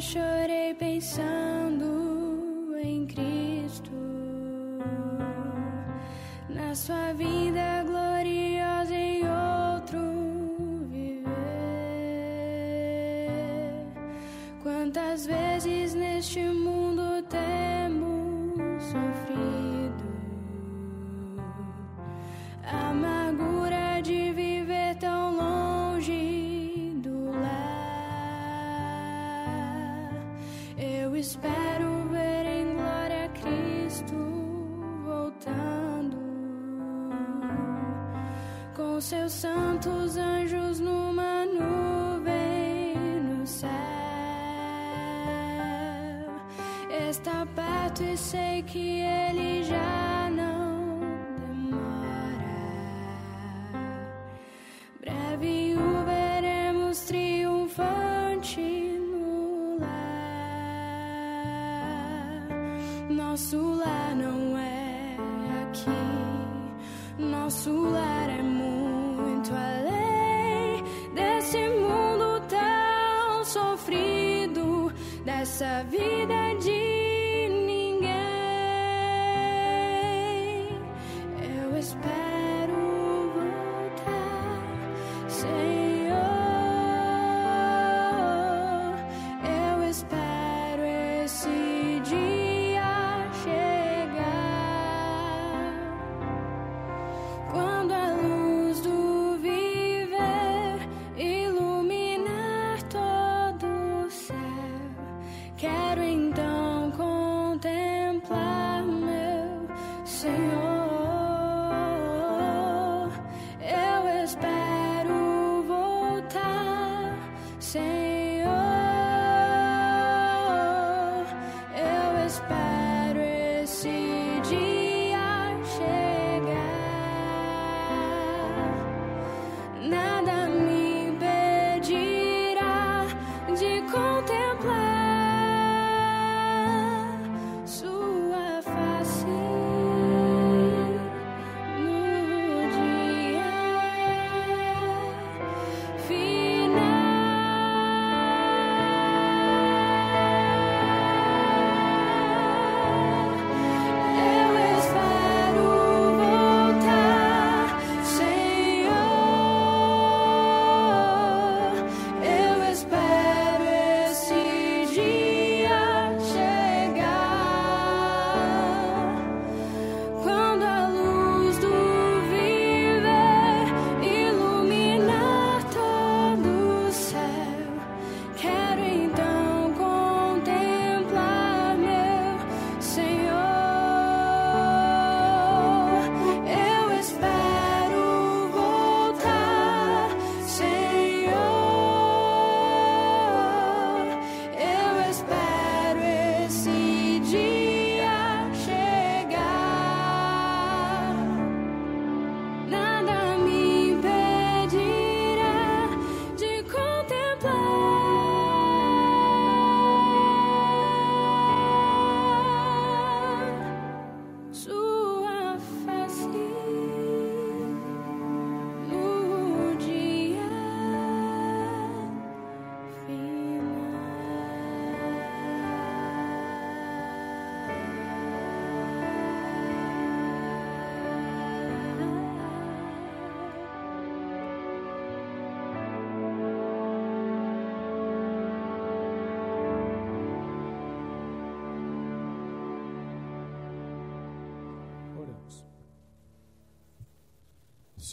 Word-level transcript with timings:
Chorei 0.00 0.74
pensando 0.74 2.76
em 2.76 3.06
Cristo, 3.06 3.90
na 6.50 6.74
sua 6.74 7.14
vida 7.14 7.45
com 38.96 39.00
seus 39.02 39.32
santos 39.32 40.16
anjos 40.16 40.80
numa 40.80 41.44
nuvem 41.44 42.96
no 43.22 43.46
céu. 43.46 43.68
Está 47.10 47.46
perto 47.54 48.02
e 48.02 48.16
sei 48.16 48.62
que 48.62 49.00
ele 49.00 49.64
já 49.64 50.15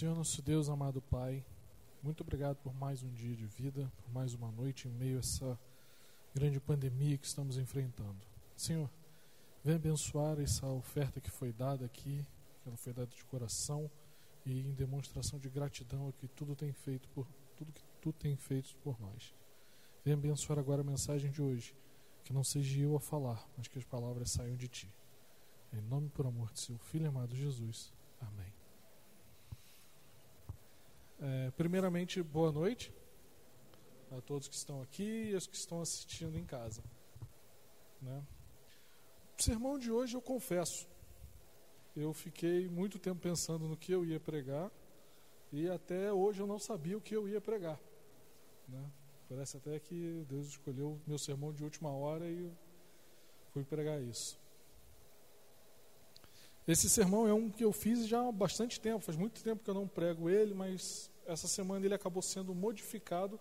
Senhor 0.03 0.17
nosso 0.17 0.41
Deus, 0.41 0.67
amado 0.67 1.01
Pai, 1.01 1.41
muito 2.03 2.23
obrigado 2.23 2.57
por 2.57 2.75
mais 2.75 3.01
um 3.03 3.09
dia 3.13 3.33
de 3.33 3.45
vida, 3.45 3.89
por 4.03 4.13
mais 4.13 4.33
uma 4.33 4.51
noite 4.51 4.85
em 4.85 4.91
meio 4.91 5.15
a 5.15 5.19
essa 5.19 5.57
grande 6.35 6.59
pandemia 6.59 7.17
que 7.17 7.25
estamos 7.25 7.57
enfrentando. 7.57 8.17
Senhor, 8.53 8.89
vem 9.63 9.75
abençoar 9.75 10.41
essa 10.41 10.67
oferta 10.67 11.21
que 11.21 11.31
foi 11.31 11.53
dada 11.53 11.85
aqui, 11.85 12.27
que 12.61 12.67
ela 12.67 12.75
foi 12.75 12.91
dada 12.91 13.15
de 13.15 13.23
coração 13.23 13.89
e 14.45 14.59
em 14.59 14.73
demonstração 14.73 15.39
de 15.39 15.47
gratidão 15.47 16.09
a 16.09 16.11
que 16.11 16.27
tudo 16.27 16.53
tem 16.53 16.73
feito 16.73 17.07
por 17.15 17.25
tudo 17.55 17.71
que 17.71 17.81
tu 18.01 18.11
tem 18.11 18.35
feito 18.35 18.75
por 18.83 19.00
nós. 19.00 19.33
Vem 20.03 20.15
abençoar 20.15 20.59
agora 20.59 20.81
a 20.81 20.83
mensagem 20.83 21.31
de 21.31 21.41
hoje, 21.41 21.73
que 22.25 22.33
não 22.33 22.44
seja 22.44 22.77
eu 22.77 22.97
a 22.97 23.00
falar, 23.00 23.47
mas 23.57 23.69
que 23.69 23.79
as 23.79 23.85
palavras 23.85 24.31
saiam 24.31 24.57
de 24.57 24.67
ti. 24.67 24.94
Em 25.71 25.79
nome 25.79 26.09
por 26.09 26.27
amor 26.27 26.51
de 26.51 26.59
seu 26.59 26.77
Filho 26.77 27.07
amado 27.07 27.33
Jesus. 27.33 27.94
Amém. 28.19 28.62
É, 31.25 31.52
primeiramente, 31.52 32.22
boa 32.22 32.52
noite 32.52 32.94
a 34.12 34.20
todos 34.20 34.50
que 34.50 34.56
estão 34.56 34.81
aqui 34.81 35.30
e 35.30 35.34
aos 35.34 35.48
que 35.48 35.56
estão 35.56 35.80
assistindo 35.80 36.38
em 36.38 36.44
casa. 36.44 36.84
Né? 38.02 38.22
O 39.40 39.42
sermão 39.42 39.80
de 39.80 39.90
hoje, 39.90 40.18
eu 40.18 40.22
confesso, 40.22 40.86
eu 41.96 42.12
fiquei 42.12 42.68
muito 42.68 43.00
tempo 43.00 43.22
pensando 43.22 43.70
no 43.70 43.78
que 43.78 43.94
eu 43.94 44.04
ia 44.04 44.20
pregar 44.20 44.70
e 45.50 45.70
até 45.70 46.12
hoje 46.12 46.42
eu 46.42 46.48
não 46.48 46.60
sabia 46.60 46.98
o 46.98 47.02
que 47.02 47.16
eu 47.16 47.25
ia 47.30 47.40
pregar. 47.40 47.80
Né? 48.68 48.84
Parece 49.30 49.56
até 49.56 49.80
que 49.80 50.25
Deus 50.28 50.48
escolheu 50.48 51.00
meu 51.08 51.18
sermão 51.18 51.54
de 51.54 51.64
última 51.64 51.90
hora 51.90 52.30
e 52.30 52.52
fui 53.54 53.64
pregar 53.64 54.02
isso. 54.02 54.38
Esse 56.68 56.90
sermão 56.90 57.25
é 57.25 57.34
um 57.34 57.50
que 57.50 57.64
eu 57.64 57.72
fiz 57.72 58.06
já 58.10 58.28
há 58.28 58.31
bastante 58.31 58.78
tempo, 58.81 59.06
faz 59.06 59.18
muito 59.18 59.42
tempo 59.42 59.64
que 59.64 59.70
eu 59.70 59.74
não 59.74 59.88
prego 59.88 60.30
ele, 60.30 60.54
mas 60.54 61.12
essa 61.25 61.48
semana 61.48 61.86
ele 61.86 61.94
acabou 61.94 62.22
sendo 62.22 62.54
modificado 62.54 63.40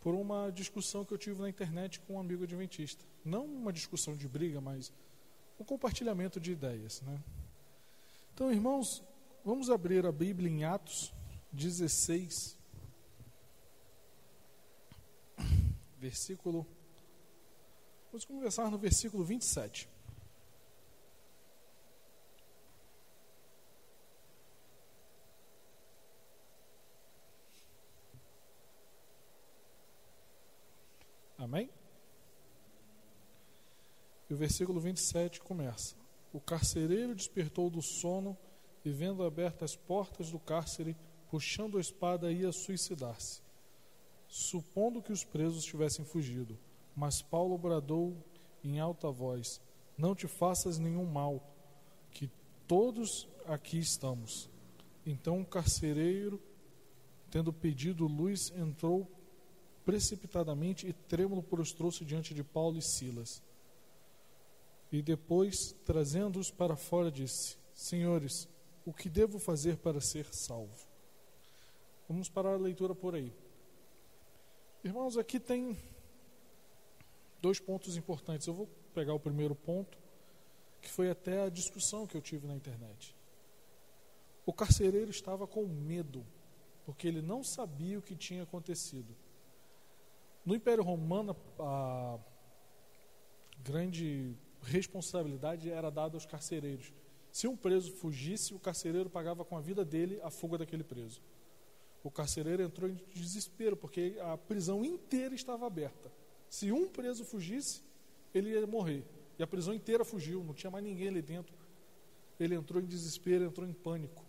por 0.00 0.14
uma 0.14 0.50
discussão 0.50 1.04
que 1.04 1.14
eu 1.14 1.18
tive 1.18 1.40
na 1.40 1.48
internet 1.48 2.00
com 2.00 2.14
um 2.14 2.20
amigo 2.20 2.42
adventista. 2.42 3.04
Não 3.24 3.44
uma 3.44 3.72
discussão 3.72 4.16
de 4.16 4.26
briga, 4.26 4.60
mas 4.60 4.92
um 5.58 5.64
compartilhamento 5.64 6.40
de 6.40 6.52
ideias. 6.52 7.00
Né? 7.02 7.22
Então, 8.34 8.50
irmãos, 8.50 9.02
vamos 9.44 9.70
abrir 9.70 10.04
a 10.04 10.12
Bíblia 10.12 10.50
em 10.50 10.64
Atos 10.64 11.12
16, 11.52 12.56
versículo. 15.98 16.66
Vamos 18.10 18.24
conversar 18.24 18.70
no 18.70 18.78
versículo 18.78 19.24
27. 19.24 19.88
Amém? 31.42 31.68
E 34.32 34.34
o 34.34 34.36
versículo 34.38 34.80
27 34.80 35.42
começa: 35.42 35.94
O 36.32 36.40
carcereiro 36.40 37.14
despertou 37.14 37.68
do 37.68 37.82
sono 37.82 38.34
e, 38.82 38.90
vendo 38.90 39.22
abertas 39.22 39.72
as 39.72 39.76
portas 39.76 40.30
do 40.30 40.38
cárcere, 40.38 40.96
puxando 41.30 41.76
a 41.76 41.80
espada, 41.82 42.32
ia 42.32 42.50
suicidar-se, 42.50 43.42
supondo 44.26 45.02
que 45.02 45.12
os 45.12 45.22
presos 45.22 45.66
tivessem 45.66 46.02
fugido. 46.06 46.58
Mas 46.96 47.20
Paulo 47.20 47.58
bradou 47.58 48.16
em 48.64 48.80
alta 48.80 49.10
voz: 49.10 49.60
Não 49.98 50.14
te 50.14 50.26
faças 50.26 50.78
nenhum 50.78 51.04
mal, 51.04 51.54
que 52.10 52.30
todos 52.66 53.28
aqui 53.44 53.78
estamos. 53.78 54.48
Então 55.04 55.42
o 55.42 55.46
carcereiro, 55.46 56.40
tendo 57.30 57.52
pedido 57.52 58.06
luz, 58.06 58.50
entrou 58.56 59.06
precipitadamente 59.84 60.86
e 60.86 60.94
trêmulo 60.94 61.42
prostrou-se 61.42 62.02
diante 62.02 62.32
de 62.32 62.42
Paulo 62.42 62.78
e 62.78 62.82
Silas. 62.82 63.42
E 64.92 65.00
depois, 65.00 65.72
trazendo-os 65.86 66.50
para 66.50 66.76
fora, 66.76 67.10
disse: 67.10 67.56
Senhores, 67.72 68.46
o 68.84 68.92
que 68.92 69.08
devo 69.08 69.38
fazer 69.38 69.78
para 69.78 70.02
ser 70.02 70.26
salvo? 70.30 70.86
Vamos 72.06 72.28
parar 72.28 72.52
a 72.52 72.58
leitura 72.58 72.94
por 72.94 73.14
aí. 73.14 73.32
Irmãos, 74.84 75.16
aqui 75.16 75.40
tem 75.40 75.78
dois 77.40 77.58
pontos 77.58 77.96
importantes. 77.96 78.46
Eu 78.46 78.52
vou 78.52 78.68
pegar 78.92 79.14
o 79.14 79.20
primeiro 79.20 79.54
ponto, 79.54 79.96
que 80.82 80.90
foi 80.90 81.08
até 81.08 81.42
a 81.42 81.48
discussão 81.48 82.06
que 82.06 82.14
eu 82.14 82.20
tive 82.20 82.46
na 82.46 82.54
internet. 82.54 83.16
O 84.44 84.52
carcereiro 84.52 85.10
estava 85.10 85.46
com 85.46 85.64
medo, 85.66 86.26
porque 86.84 87.08
ele 87.08 87.22
não 87.22 87.42
sabia 87.42 87.98
o 87.98 88.02
que 88.02 88.14
tinha 88.14 88.42
acontecido. 88.42 89.16
No 90.44 90.54
Império 90.54 90.82
Romano, 90.82 91.34
a 91.58 92.18
grande 93.62 94.36
responsabilidade 94.62 95.70
era 95.70 95.90
dada 95.90 96.16
aos 96.16 96.24
carcereiros. 96.24 96.92
Se 97.30 97.48
um 97.48 97.56
preso 97.56 97.92
fugisse, 97.92 98.54
o 98.54 98.58
carcereiro 98.58 99.10
pagava 99.10 99.44
com 99.44 99.56
a 99.56 99.60
vida 99.60 99.84
dele 99.84 100.20
a 100.22 100.30
fuga 100.30 100.58
daquele 100.58 100.84
preso. 100.84 101.20
O 102.04 102.10
carcereiro 102.10 102.62
entrou 102.62 102.90
em 102.90 102.98
desespero, 103.14 103.76
porque 103.76 104.16
a 104.20 104.36
prisão 104.36 104.84
inteira 104.84 105.34
estava 105.34 105.66
aberta. 105.66 106.12
Se 106.48 106.70
um 106.72 106.88
preso 106.88 107.24
fugisse, 107.24 107.82
ele 108.34 108.50
ia 108.50 108.66
morrer. 108.66 109.04
E 109.38 109.42
a 109.42 109.46
prisão 109.46 109.72
inteira 109.72 110.04
fugiu, 110.04 110.42
não 110.44 110.52
tinha 110.52 110.70
mais 110.70 110.84
ninguém 110.84 111.08
ali 111.08 111.22
dentro. 111.22 111.54
Ele 112.38 112.54
entrou 112.54 112.82
em 112.82 112.86
desespero, 112.86 113.44
entrou 113.44 113.66
em 113.66 113.72
pânico. 113.72 114.24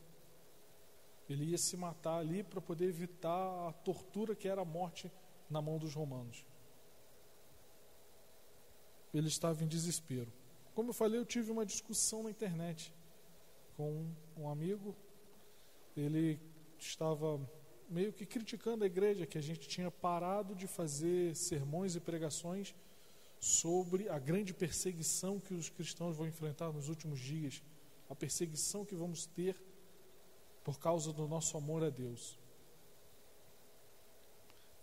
Ele 1.30 1.46
ia 1.46 1.58
se 1.58 1.76
matar 1.76 2.18
ali 2.18 2.44
para 2.44 2.62
poder 2.62 2.86
evitar 2.86 3.68
a 3.68 3.72
tortura 3.72 4.36
que 4.36 4.48
era 4.48 4.62
a 4.62 4.66
morte 4.66 5.12
na 5.50 5.62
mão 5.62 5.78
dos 5.78 5.94
romanos. 5.94 6.46
Ele 9.14 9.28
estava 9.28 9.64
em 9.64 9.68
desespero. 9.68 10.32
Como 10.74 10.90
eu 10.90 10.94
falei, 10.94 11.20
eu 11.20 11.26
tive 11.26 11.52
uma 11.52 11.66
discussão 11.66 12.24
na 12.24 12.32
internet 12.32 12.94
com 13.78 14.08
um 14.36 14.50
amigo. 14.50 14.96
Ele 15.96 16.40
estava 16.80 17.40
meio 17.90 18.12
que 18.12 18.26
criticando 18.26 18.84
a 18.84 18.88
igreja, 18.88 19.26
que 19.26 19.38
a 19.38 19.42
gente 19.42 19.68
tinha 19.68 19.92
parado 19.92 20.56
de 20.56 20.66
fazer 20.66 21.36
sermões 21.36 21.96
e 21.96 22.00
pregações 22.00 22.74
sobre 23.40 24.10
a 24.10 24.18
grande 24.18 24.54
perseguição 24.54 25.40
que 25.40 25.54
os 25.54 25.70
cristãos 25.70 26.16
vão 26.16 26.28
enfrentar 26.28 26.72
nos 26.72 26.90
últimos 26.90 27.20
dias, 27.20 27.62
a 28.10 28.16
perseguição 28.16 28.86
que 28.86 28.96
vamos 28.96 29.26
ter 29.26 29.62
por 30.64 30.80
causa 30.80 31.12
do 31.12 31.28
nosso 31.28 31.58
amor 31.58 31.84
a 31.84 31.90
Deus. 31.90 32.40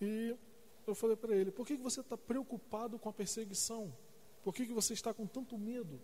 E 0.01 0.37
eu 0.87 0.95
falei 0.95 1.17
para 1.17 1.35
ele: 1.35 1.51
por 1.51 1.67
que 1.67 1.77
você 1.77 2.01
está 2.01 2.17
preocupado 2.17 2.99
com 2.99 3.09
a 3.09 3.13
perseguição? 3.13 3.93
Por 4.43 4.55
que, 4.55 4.67
que 4.67 4.73
você 4.73 4.95
está 4.95 5.13
com 5.13 5.27
tanto 5.27 5.59
medo? 5.59 6.01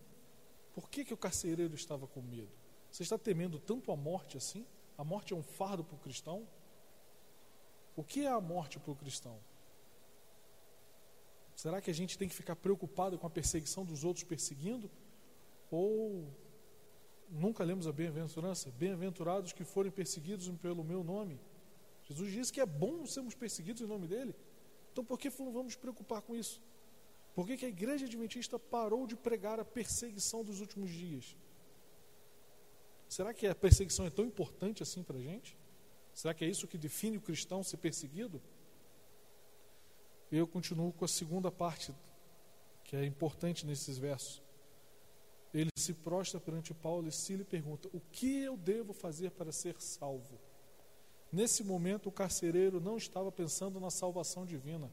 Por 0.73 0.89
que, 0.89 1.03
que 1.03 1.13
o 1.13 1.17
carcereiro 1.17 1.73
estava 1.73 2.05
com 2.07 2.21
medo? 2.21 2.51
Você 2.91 3.03
está 3.03 3.17
temendo 3.17 3.59
tanto 3.59 3.91
a 3.91 3.95
morte 3.95 4.37
assim? 4.37 4.65
A 4.97 5.03
morte 5.03 5.33
é 5.33 5.35
um 5.35 5.43
fardo 5.43 5.83
para 5.83 5.95
o 5.95 5.99
cristão? 5.99 6.47
O 7.95 8.03
que 8.03 8.25
é 8.25 8.29
a 8.29 8.39
morte 8.39 8.79
para 8.79 8.91
o 8.91 8.95
cristão? 8.95 9.39
Será 11.55 11.81
que 11.81 11.89
a 11.89 11.93
gente 11.93 12.17
tem 12.17 12.29
que 12.29 12.35
ficar 12.35 12.55
preocupado 12.55 13.17
com 13.17 13.25
a 13.25 13.29
perseguição 13.29 13.83
dos 13.83 14.03
outros 14.03 14.23
perseguindo? 14.23 14.89
Ou 15.71 16.31
nunca 17.29 17.63
lemos 17.63 17.87
a 17.87 17.91
bem-aventurança? 17.91 18.71
Bem-aventurados 18.77 19.51
que 19.53 19.63
forem 19.63 19.91
perseguidos 19.91 20.47
pelo 20.59 20.83
meu 20.83 21.03
nome. 21.03 21.39
Jesus 22.03 22.31
disse 22.31 22.53
que 22.53 22.61
é 22.61 22.65
bom 22.65 23.05
sermos 23.07 23.33
perseguidos 23.33 23.81
em 23.81 23.87
nome 23.87 24.07
dele. 24.07 24.35
Então 24.91 25.03
por 25.03 25.17
que 25.17 25.31
não 25.39 25.51
vamos 25.51 25.75
preocupar 25.75 26.21
com 26.21 26.35
isso? 26.35 26.61
Por 27.37 27.45
que, 27.45 27.55
que 27.55 27.65
a 27.67 27.69
igreja 27.69 28.07
adventista 28.07 28.57
parou 28.57 29.05
de 29.05 29.15
pregar 29.15 29.59
a 29.59 29.63
perseguição 29.63 30.43
dos 30.43 30.59
últimos 30.59 30.89
dias? 30.89 31.37
Será 33.07 33.31
que 33.31 33.45
a 33.45 33.53
perseguição 33.53 34.07
é 34.07 34.09
tão 34.09 34.25
importante 34.25 34.81
assim 34.81 35.03
para 35.03 35.17
a 35.19 35.21
gente? 35.21 35.55
Será 36.15 36.33
que 36.33 36.43
é 36.43 36.47
isso 36.49 36.67
que 36.67 36.79
define 36.79 37.17
o 37.17 37.21
cristão 37.21 37.63
ser 37.63 37.77
perseguido? 37.77 38.41
Eu 40.31 40.47
continuo 40.47 40.91
com 40.91 41.05
a 41.05 41.07
segunda 41.07 41.51
parte, 41.51 41.93
que 42.83 42.95
é 42.95 43.05
importante 43.05 43.67
nesses 43.67 43.99
versos. 43.99 44.41
Ele 45.53 45.69
se 45.77 45.93
prostra 45.93 46.39
perante 46.39 46.73
Paulo 46.73 47.07
e 47.07 47.11
Sila 47.11 47.43
e 47.43 47.45
pergunta: 47.45 47.87
O 47.93 47.99
que 47.99 48.39
eu 48.39 48.57
devo 48.57 48.93
fazer 48.93 49.29
para 49.29 49.51
ser 49.51 49.79
salvo? 49.79 50.39
Nesse 51.31 51.63
momento, 51.63 52.09
o 52.09 52.11
carcereiro 52.11 52.81
não 52.81 52.97
estava 52.97 53.31
pensando 53.31 53.79
na 53.79 53.91
salvação 53.91 54.43
divina. 54.43 54.91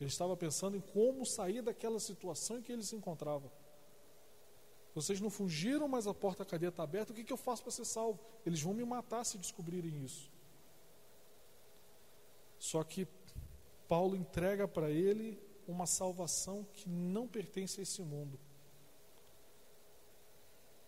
Ele 0.00 0.08
estava 0.08 0.36
pensando 0.36 0.76
em 0.76 0.80
como 0.80 1.24
sair 1.24 1.62
daquela 1.62 2.00
situação 2.00 2.58
em 2.58 2.62
que 2.62 2.72
ele 2.72 2.82
se 2.82 2.96
encontrava. 2.96 3.50
Vocês 4.94 5.20
não 5.20 5.30
fugiram, 5.30 5.88
mas 5.88 6.06
a 6.06 6.14
porta 6.14 6.44
da 6.44 6.50
cadeia 6.50 6.68
está 6.68 6.84
aberta. 6.84 7.12
O 7.12 7.14
que, 7.14 7.24
que 7.24 7.32
eu 7.32 7.36
faço 7.36 7.62
para 7.62 7.72
ser 7.72 7.84
salvo? 7.84 8.20
Eles 8.46 8.62
vão 8.62 8.72
me 8.72 8.84
matar 8.84 9.24
se 9.24 9.36
descobrirem 9.38 10.04
isso. 10.04 10.30
Só 12.58 12.82
que 12.84 13.06
Paulo 13.88 14.16
entrega 14.16 14.66
para 14.68 14.90
ele 14.90 15.38
uma 15.66 15.86
salvação 15.86 16.64
que 16.72 16.88
não 16.88 17.26
pertence 17.26 17.80
a 17.80 17.82
esse 17.82 18.02
mundo. 18.02 18.38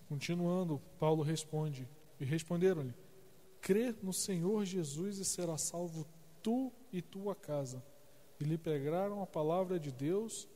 Continuando, 0.08 0.80
Paulo 0.98 1.22
responde: 1.22 1.88
E 2.20 2.24
responderam-lhe: 2.24 2.94
crê 3.60 3.92
no 4.02 4.12
Senhor 4.12 4.64
Jesus 4.64 5.18
e 5.18 5.24
será 5.24 5.58
salvo 5.58 6.06
tu 6.42 6.72
e 6.92 7.02
tua 7.02 7.34
casa. 7.34 7.82
E 8.40 8.44
lhe 8.44 8.58
pregaram 8.58 9.22
a 9.22 9.26
palavra 9.26 9.78
de 9.78 9.90
Deus 9.90 10.46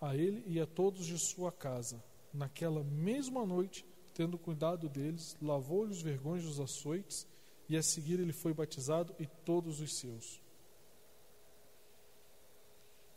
a 0.00 0.16
ele 0.16 0.42
e 0.46 0.60
a 0.60 0.66
todos 0.66 1.04
de 1.06 1.18
sua 1.18 1.52
casa. 1.52 2.02
Naquela 2.32 2.82
mesma 2.84 3.44
noite, 3.44 3.84
tendo 4.14 4.38
cuidado 4.38 4.88
deles, 4.88 5.36
lavou-lhe 5.42 5.92
os 5.92 6.00
vergões 6.00 6.44
dos 6.44 6.60
açoites, 6.60 7.26
e 7.68 7.76
a 7.76 7.82
seguir 7.82 8.18
ele 8.18 8.32
foi 8.32 8.52
batizado 8.52 9.14
e 9.18 9.26
todos 9.26 9.80
os 9.80 9.94
seus. 9.98 10.42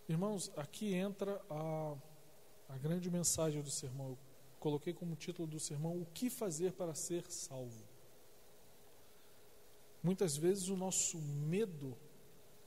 Irmãos, 0.07 0.51
aqui 0.55 0.93
entra 0.93 1.41
a, 1.49 1.95
a 2.69 2.77
grande 2.77 3.09
mensagem 3.09 3.61
do 3.61 3.71
sermão. 3.71 4.09
Eu 4.09 4.17
coloquei 4.59 4.93
como 4.93 5.15
título 5.15 5.47
do 5.47 5.59
sermão: 5.59 5.99
O 5.99 6.05
que 6.05 6.29
fazer 6.29 6.73
para 6.73 6.93
ser 6.93 7.25
salvo? 7.31 7.83
Muitas 10.03 10.35
vezes 10.35 10.67
o 10.67 10.75
nosso 10.75 11.17
medo 11.17 11.97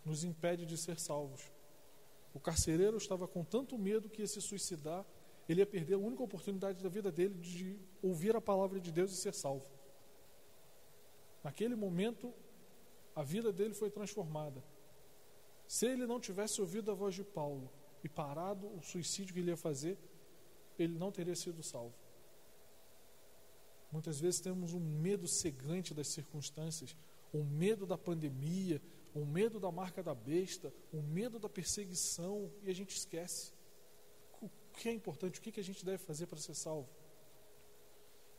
nos 0.07 0.23
impede 0.23 0.65
de 0.65 0.79
ser 0.79 0.99
salvos. 0.99 1.43
O 2.33 2.39
carcereiro 2.39 2.97
estava 2.97 3.27
com 3.27 3.45
tanto 3.45 3.77
medo 3.77 4.09
que 4.09 4.23
ia 4.23 4.29
se 4.29 4.41
suicidar, 4.41 5.05
ele 5.49 5.61
ia 5.61 5.67
perder 5.67 5.95
a 5.95 5.99
única 5.99 6.23
oportunidade 6.23 6.83
da 6.83 6.89
vida 6.89 7.11
dele 7.11 7.35
de 7.35 7.79
ouvir 8.01 8.35
a 8.37 8.41
palavra 8.41 8.81
de 8.81 8.93
Deus 8.93 9.13
e 9.13 9.17
ser 9.17 9.35
salvo. 9.35 9.69
Naquele 11.43 11.75
momento, 11.75 12.33
a 13.15 13.23
vida 13.23 13.53
dele 13.53 13.75
foi 13.75 13.91
transformada. 13.91 14.63
Se 15.67 15.87
ele 15.87 16.07
não 16.07 16.21
tivesse 16.21 16.61
ouvido 16.61 16.91
a 16.91 16.95
voz 16.95 17.15
de 17.15 17.25
Paulo 17.25 17.71
e 18.05 18.09
parado 18.09 18.69
o 18.77 18.83
suicídio 18.83 19.35
que 19.35 19.41
ele 19.41 19.51
ia 19.51 19.57
fazer, 19.57 19.99
ele 20.79 20.97
não 20.97 21.11
teria 21.11 21.35
sido 21.35 21.63
salvo. 21.63 21.95
Muitas 23.91 24.21
vezes 24.21 24.41
temos 24.41 24.73
um 24.73 24.81
medo 24.81 25.27
cegante 25.27 25.95
das 25.95 26.13
circunstâncias, 26.13 26.97
o 27.33 27.43
medo 27.43 27.87
da 27.87 27.97
pandemia, 27.97 28.81
o 29.15 29.25
medo 29.25 29.59
da 29.59 29.71
marca 29.71 30.03
da 30.03 30.15
besta, 30.15 30.73
o 30.93 31.03
medo 31.03 31.39
da 31.39 31.49
perseguição, 31.49 32.51
e 32.63 32.71
a 32.71 32.75
gente 32.75 32.97
esquece. 32.97 33.53
O 34.41 34.49
que 34.73 34.89
é 34.89 34.93
importante, 34.93 35.39
o 35.39 35.43
que 35.43 35.59
a 35.59 35.65
gente 35.65 35.85
deve 35.85 35.99
fazer 35.99 36.27
para 36.27 36.39
ser 36.39 36.55
salvo? 36.55 36.89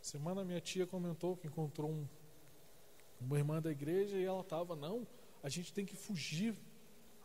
Semana 0.02 0.46
minha 0.46 0.62
tia 0.62 0.86
comentou 0.86 1.36
que 1.36 1.48
encontrou 1.48 1.90
um, 1.90 2.08
uma 3.20 3.38
irmã 3.38 3.62
da 3.62 3.72
igreja 3.72 4.18
e 4.18 4.24
ela 4.24 4.42
estava, 4.42 4.76
não, 4.76 5.08
a 5.44 5.50
gente 5.50 5.74
tem 5.74 5.86
que 5.86 5.96
fugir 5.96 6.56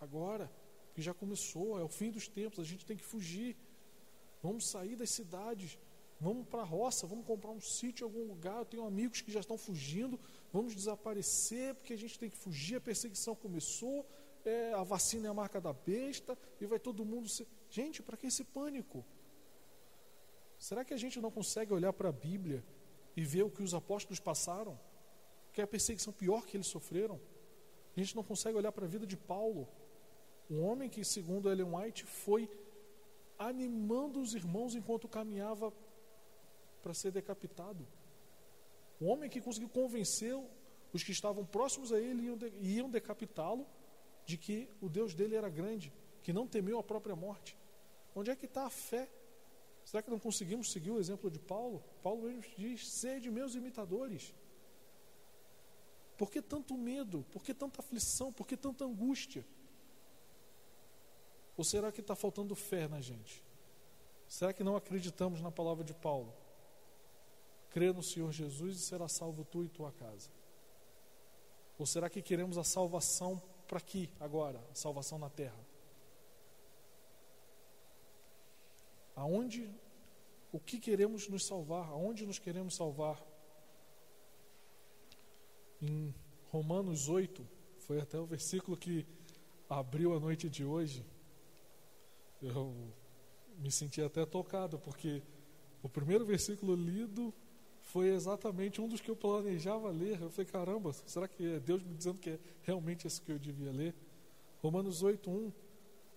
agora, 0.01 0.51
que 0.95 1.01
já 1.01 1.15
começou, 1.15 1.79
é 1.79 1.85
o 1.85 1.89
fim 1.89 2.11
dos 2.11 2.29
tempos, 2.29 2.59
a 2.59 2.65
gente 2.65 2.85
tem 2.85 2.97
que 2.97 3.05
fugir. 3.05 3.57
Vamos 4.43 4.69
sair 4.69 4.97
das 4.97 5.11
cidades, 5.11 5.79
vamos 6.21 6.47
para 6.49 6.63
a 6.63 6.65
roça, 6.65 7.07
vamos 7.07 7.27
comprar 7.27 7.51
um 7.51 7.61
sítio 7.61 8.05
em 8.05 8.09
algum 8.11 8.27
lugar. 8.27 8.59
Eu 8.59 8.65
tenho 8.65 8.85
amigos 8.85 9.21
que 9.21 9.31
já 9.31 9.41
estão 9.41 9.57
fugindo, 9.57 10.19
vamos 10.52 10.75
desaparecer 10.75 11.75
porque 11.75 11.92
a 11.92 11.99
gente 11.99 12.18
tem 12.18 12.30
que 12.30 12.37
fugir. 12.37 12.76
A 12.76 12.80
perseguição 12.80 13.35
começou, 13.35 14.06
é, 14.44 14.73
a 14.75 14.82
vacina 14.82 15.28
é 15.28 15.30
a 15.30 15.35
marca 15.35 15.61
da 15.61 15.73
besta 15.73 16.38
e 16.61 16.66
vai 16.66 16.78
todo 16.78 17.04
mundo. 17.04 17.28
Se... 17.28 17.47
Gente, 17.71 18.02
para 18.02 18.16
que 18.16 18.26
esse 18.26 18.44
pânico? 18.44 19.04
Será 20.59 20.85
que 20.85 20.94
a 20.94 20.97
gente 20.97 21.21
não 21.21 21.30
consegue 21.30 21.73
olhar 21.73 21.92
para 21.92 22.11
a 22.11 22.12
Bíblia 22.12 22.64
e 23.16 23.25
ver 23.25 23.42
o 23.42 23.50
que 23.50 23.62
os 23.62 23.75
apóstolos 23.75 24.21
passaram? 24.21 24.78
Que 25.52 25.61
é 25.61 25.64
a 25.64 25.66
perseguição 25.66 26.12
pior 26.12 26.47
que 26.47 26.56
eles 26.56 26.66
sofreram? 26.66 27.21
A 27.97 28.00
gente 28.00 28.14
não 28.14 28.23
consegue 28.23 28.56
olhar 28.56 28.73
para 28.73 28.85
a 28.85 28.88
vida 28.88 29.06
de 29.06 29.16
Paulo, 29.16 29.68
um 30.49 30.62
homem 30.62 30.88
que, 30.88 31.04
segundo 31.04 31.50
Ellen 31.50 31.75
White, 31.75 32.04
foi 32.04 32.49
animando 33.38 34.21
os 34.21 34.35
irmãos 34.35 34.75
enquanto 34.75 35.09
caminhava 35.09 35.73
para 36.82 36.94
ser 36.94 37.11
decapitado. 37.11 37.87
Um 39.02 39.09
homem 39.09 39.28
que 39.28 39.40
conseguiu 39.40 39.68
convencer 39.68 40.32
os 40.92 41.02
que 41.02 41.11
estavam 41.11 41.44
próximos 41.44 41.92
a 41.92 41.99
ele 41.99 42.23
e 42.61 42.76
iam 42.76 42.88
decapitá-lo 42.88 43.66
de 44.25 44.38
que 44.38 44.68
o 44.80 44.88
Deus 44.88 45.12
dele 45.12 45.35
era 45.35 45.49
grande, 45.49 45.92
que 46.23 46.32
não 46.32 46.47
temeu 46.47 46.78
a 46.78 46.85
própria 46.85 47.16
morte. 47.16 47.59
Onde 48.14 48.30
é 48.30 48.37
que 48.37 48.47
está 48.47 48.64
a 48.64 48.71
fé? 48.71 49.11
Será 49.85 50.04
que 50.04 50.11
não 50.11 50.21
conseguimos 50.21 50.71
seguir 50.71 50.92
o 50.92 51.00
exemplo 51.00 51.28
de 51.28 51.40
Paulo? 51.40 51.82
Paulo 52.00 52.23
mesmo 52.23 52.44
diz: 52.56 52.88
sede 53.00 53.28
meus 53.28 53.56
imitadores. 53.56 54.32
Por 56.16 56.30
que 56.30 56.40
tanto 56.40 56.78
medo? 56.78 57.26
Por 57.32 57.42
que 57.42 57.52
tanta 57.52 57.80
aflição? 57.80 58.32
Por 58.32 58.47
que 58.47 58.56
tanta 58.56 58.85
angústia? 58.85 59.44
Ou 61.56 61.64
será 61.64 61.90
que 61.90 62.00
está 62.00 62.14
faltando 62.14 62.54
fé 62.54 62.87
na 62.87 63.00
gente? 63.00 63.42
Será 64.28 64.52
que 64.52 64.62
não 64.62 64.76
acreditamos 64.76 65.40
na 65.40 65.50
palavra 65.50 65.82
de 65.82 65.92
Paulo? 65.92 66.32
Crê 67.73 67.91
no 67.91 68.02
Senhor 68.02 68.31
Jesus 68.31 68.76
e 68.76 68.81
será 68.81 69.09
salvo 69.09 69.45
tu 69.45 69.64
e 69.64 69.69
tua 69.69 69.91
casa. 69.93 70.31
Ou 71.79 71.87
será 71.87 72.11
que 72.11 72.21
queremos 72.21 72.59
a 72.59 72.64
salvação 72.64 73.43
para 73.67 73.79
aqui, 73.79 74.11
agora, 74.21 74.62
a 74.71 74.75
salvação 74.75 75.19
na 75.19 75.31
terra? 75.31 75.59
Aonde, 79.17 79.71
o 80.52 80.61
que 80.61 80.79
queremos 80.79 81.26
nos 81.29 81.47
salvar? 81.47 81.88
Aonde 81.88 82.26
nos 82.26 82.38
queremos 82.38 82.76
salvar? 82.76 83.19
Em 85.81 86.14
Romanos 86.50 87.09
8, 87.09 87.49
foi 87.79 88.00
até 88.00 88.19
o 88.19 88.26
versículo 88.26 88.76
que 88.76 89.07
abriu 89.67 90.14
a 90.14 90.21
noite 90.21 90.50
de 90.50 90.62
hoje. 90.62 91.07
Eu 92.43 92.93
me 93.57 93.71
senti 93.71 94.02
até 94.02 94.26
tocado, 94.26 94.79
porque 94.79 95.23
o 95.83 95.88
primeiro 95.88 96.26
versículo 96.26 96.75
lido 96.75 97.33
foi 97.83 98.09
exatamente 98.09 98.81
um 98.81 98.89
dos 98.89 99.01
que 99.01 99.11
eu 99.11 99.17
planejava 99.17 99.91
ler. 99.91 100.21
Eu 100.21 100.31
falei, 100.31 100.51
caramba, 100.51 100.93
será 100.93 101.29
que 101.29 101.55
é 101.55 101.61
Deus 101.61 101.83
me 101.83 101.95
dizendo 101.95 102.19
que 102.19 102.31
é 102.31 102.39
realmente 102.62 103.07
esse 103.07 103.21
que 103.21 103.33
eu 103.33 103.39
devia 103.39 103.71
ler? 103.71 103.95
Romanos 104.62 105.03
8:1 105.03 105.53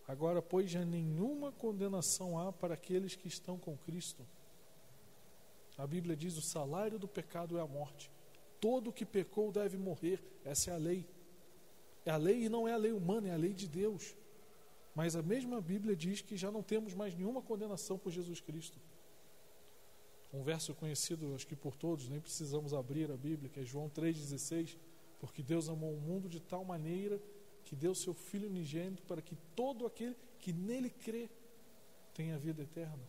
Agora, 0.07 0.41
pois, 0.41 0.69
já 0.69 0.85
nenhuma 0.85 1.51
condenação 1.51 2.37
há 2.39 2.53
para 2.53 2.75
aqueles 2.75 3.15
que 3.15 3.27
estão 3.27 3.57
com 3.57 3.75
Cristo. 3.75 4.25
A 5.77 5.87
Bíblia 5.87 6.15
diz: 6.15 6.37
o 6.37 6.41
salário 6.41 6.99
do 6.99 7.07
pecado 7.07 7.57
é 7.57 7.61
a 7.61 7.67
morte. 7.67 8.11
Todo 8.61 8.93
que 8.93 9.05
pecou 9.05 9.51
deve 9.51 9.77
morrer. 9.77 10.23
Essa 10.43 10.71
é 10.71 10.73
a 10.75 10.77
lei. 10.77 11.07
É 12.05 12.11
a 12.11 12.17
lei 12.17 12.43
e 12.43 12.49
não 12.49 12.67
é 12.67 12.73
a 12.73 12.77
lei 12.77 12.91
humana, 12.91 13.29
é 13.29 13.33
a 13.33 13.37
lei 13.37 13.53
de 13.53 13.67
Deus. 13.67 14.15
Mas 14.93 15.15
a 15.15 15.23
mesma 15.23 15.59
Bíblia 15.59 15.95
diz 15.95 16.21
que 16.21 16.37
já 16.37 16.51
não 16.51 16.61
temos 16.61 16.93
mais 16.93 17.15
nenhuma 17.15 17.41
condenação 17.41 17.97
por 17.97 18.11
Jesus 18.11 18.39
Cristo. 18.39 18.79
Um 20.35 20.43
verso 20.43 20.73
conhecido, 20.75 21.33
acho 21.33 21.47
que 21.47 21.55
por 21.55 21.75
todos, 21.75 22.09
nem 22.09 22.19
precisamos 22.19 22.73
abrir 22.73 23.09
a 23.11 23.17
Bíblia, 23.17 23.49
que 23.49 23.59
é 23.59 23.63
João 23.63 23.89
3,16. 23.89 24.77
Porque 25.19 25.41
Deus 25.41 25.69
amou 25.69 25.93
o 25.93 25.99
mundo 25.99 26.27
de 26.27 26.39
tal 26.39 26.65
maneira 26.65 27.21
que 27.63 27.75
deu 27.75 27.95
seu 27.95 28.13
Filho 28.13 28.49
unigênito 28.49 29.01
para 29.03 29.21
que 29.21 29.35
todo 29.55 29.85
aquele 29.85 30.15
que 30.39 30.51
nele 30.51 30.89
crê 30.89 31.29
tenha 32.13 32.37
vida 32.37 32.61
eterna. 32.61 33.03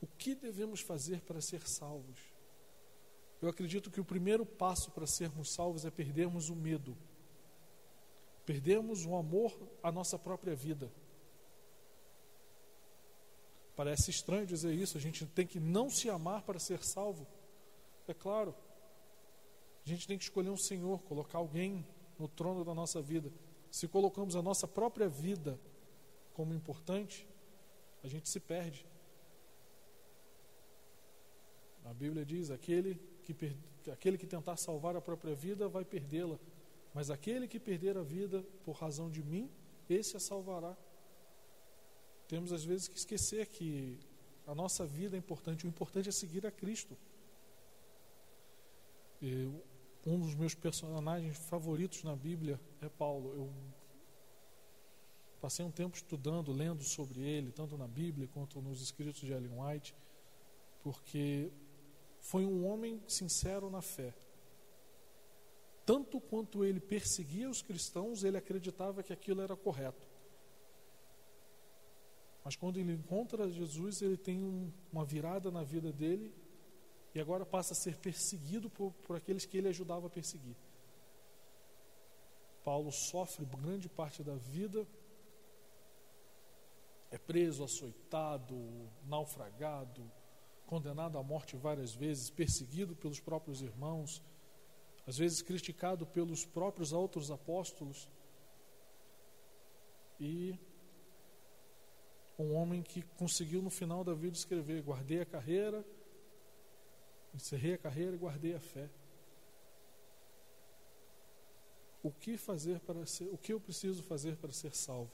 O 0.00 0.06
que 0.06 0.34
devemos 0.34 0.80
fazer 0.80 1.20
para 1.20 1.40
ser 1.40 1.66
salvos? 1.68 2.18
Eu 3.40 3.48
acredito 3.48 3.90
que 3.90 4.00
o 4.00 4.04
primeiro 4.04 4.46
passo 4.46 4.90
para 4.90 5.06
sermos 5.06 5.52
salvos 5.52 5.84
é 5.84 5.90
perdermos 5.90 6.48
o 6.48 6.56
medo 6.56 6.96
Perdemos 8.44 9.06
o 9.06 9.14
amor 9.14 9.56
à 9.82 9.92
nossa 9.92 10.18
própria 10.18 10.54
vida. 10.54 10.90
Parece 13.74 14.10
estranho 14.10 14.46
dizer 14.46 14.72
isso, 14.74 14.98
a 14.98 15.00
gente 15.00 15.24
tem 15.26 15.46
que 15.46 15.58
não 15.58 15.88
se 15.88 16.10
amar 16.10 16.42
para 16.42 16.58
ser 16.58 16.84
salvo. 16.84 17.26
É 18.06 18.12
claro, 18.12 18.54
a 19.84 19.88
gente 19.88 20.06
tem 20.06 20.18
que 20.18 20.24
escolher 20.24 20.50
um 20.50 20.56
Senhor, 20.56 21.00
colocar 21.02 21.38
alguém 21.38 21.86
no 22.18 22.28
trono 22.28 22.64
da 22.64 22.74
nossa 22.74 23.00
vida. 23.00 23.32
Se 23.70 23.88
colocamos 23.88 24.36
a 24.36 24.42
nossa 24.42 24.68
própria 24.68 25.08
vida 25.08 25.58
como 26.34 26.54
importante, 26.54 27.26
a 28.02 28.08
gente 28.08 28.28
se 28.28 28.38
perde. 28.38 28.86
A 31.84 31.94
Bíblia 31.94 32.24
diz: 32.24 32.50
aquele 32.50 32.94
que, 33.24 33.34
aquele 33.90 34.18
que 34.18 34.26
tentar 34.26 34.56
salvar 34.56 34.94
a 34.96 35.00
própria 35.00 35.34
vida 35.34 35.68
vai 35.68 35.84
perdê-la. 35.84 36.38
Mas 36.94 37.10
aquele 37.10 37.48
que 37.48 37.58
perder 37.58 37.96
a 37.96 38.02
vida 38.02 38.44
por 38.64 38.72
razão 38.72 39.10
de 39.10 39.22
mim, 39.22 39.50
esse 39.88 40.16
a 40.16 40.20
salvará. 40.20 40.76
Temos 42.32 42.50
às 42.50 42.64
vezes 42.64 42.88
que 42.88 42.96
esquecer 42.96 43.46
que 43.48 43.98
a 44.46 44.54
nossa 44.54 44.86
vida 44.86 45.14
é 45.14 45.18
importante, 45.18 45.66
o 45.66 45.68
importante 45.68 46.08
é 46.08 46.12
seguir 46.12 46.46
a 46.46 46.50
Cristo. 46.50 46.96
Um 50.06 50.18
dos 50.18 50.34
meus 50.34 50.54
personagens 50.54 51.36
favoritos 51.36 52.02
na 52.04 52.16
Bíblia 52.16 52.58
é 52.80 52.88
Paulo. 52.88 53.34
Eu 53.34 53.52
passei 55.42 55.62
um 55.62 55.70
tempo 55.70 55.94
estudando, 55.94 56.52
lendo 56.52 56.82
sobre 56.82 57.20
ele, 57.20 57.52
tanto 57.52 57.76
na 57.76 57.86
Bíblia 57.86 58.26
quanto 58.32 58.62
nos 58.62 58.80
escritos 58.80 59.20
de 59.20 59.30
Ellen 59.30 59.52
White, 59.60 59.94
porque 60.82 61.52
foi 62.18 62.46
um 62.46 62.64
homem 62.66 63.02
sincero 63.06 63.68
na 63.68 63.82
fé 63.82 64.14
tanto 65.84 66.20
quanto 66.20 66.64
ele 66.64 66.80
perseguia 66.80 67.50
os 67.50 67.60
cristãos, 67.60 68.22
ele 68.24 68.36
acreditava 68.36 69.02
que 69.02 69.12
aquilo 69.12 69.40
era 69.42 69.56
correto. 69.56 70.11
Mas 72.44 72.56
quando 72.56 72.78
ele 72.78 72.92
encontra 72.92 73.50
Jesus, 73.50 74.02
ele 74.02 74.16
tem 74.16 74.42
um, 74.42 74.70
uma 74.92 75.04
virada 75.04 75.50
na 75.50 75.62
vida 75.62 75.92
dele 75.92 76.34
e 77.14 77.20
agora 77.20 77.46
passa 77.46 77.72
a 77.72 77.76
ser 77.76 77.96
perseguido 77.98 78.68
por, 78.68 78.92
por 79.04 79.16
aqueles 79.16 79.46
que 79.46 79.56
ele 79.56 79.68
ajudava 79.68 80.06
a 80.06 80.10
perseguir. 80.10 80.56
Paulo 82.64 82.90
sofre 82.90 83.44
grande 83.44 83.88
parte 83.88 84.22
da 84.22 84.34
vida, 84.34 84.86
é 87.10 87.18
preso, 87.18 87.62
açoitado, 87.62 88.56
naufragado, 89.06 90.10
condenado 90.66 91.18
à 91.18 91.22
morte 91.22 91.56
várias 91.56 91.94
vezes, 91.94 92.30
perseguido 92.30 92.96
pelos 92.96 93.20
próprios 93.20 93.60
irmãos 93.60 94.22
às 95.06 95.18
vezes 95.18 95.42
criticado 95.42 96.06
pelos 96.06 96.44
próprios 96.44 96.92
outros 96.92 97.30
apóstolos, 97.30 98.08
e 100.20 100.56
um 102.42 102.54
homem 102.54 102.82
que 102.82 103.02
conseguiu 103.16 103.62
no 103.62 103.70
final 103.70 104.04
da 104.04 104.14
vida 104.14 104.36
escrever: 104.36 104.82
guardei 104.82 105.20
a 105.20 105.26
carreira, 105.26 105.84
encerrei 107.34 107.74
a 107.74 107.78
carreira 107.78 108.14
e 108.14 108.18
guardei 108.18 108.54
a 108.54 108.60
fé. 108.60 108.88
O 112.02 112.10
que 112.10 112.36
fazer 112.36 112.80
para 112.80 113.06
ser, 113.06 113.28
o 113.32 113.38
que 113.38 113.52
eu 113.52 113.60
preciso 113.60 114.02
fazer 114.02 114.36
para 114.36 114.52
ser 114.52 114.74
salvo? 114.74 115.12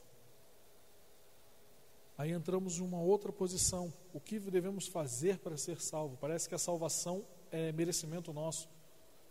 Aí 2.17 2.31
entramos 2.31 2.79
em 2.79 2.81
uma 2.81 2.99
outra 2.99 3.31
posição. 3.31 3.93
O 4.13 4.19
que 4.19 4.39
devemos 4.39 4.87
fazer 4.87 5.37
para 5.39 5.55
ser 5.55 5.79
salvo? 5.79 6.17
Parece 6.17 6.49
que 6.49 6.55
a 6.55 6.57
salvação 6.57 7.25
é 7.51 7.71
merecimento 7.71 8.33
nosso 8.33 8.67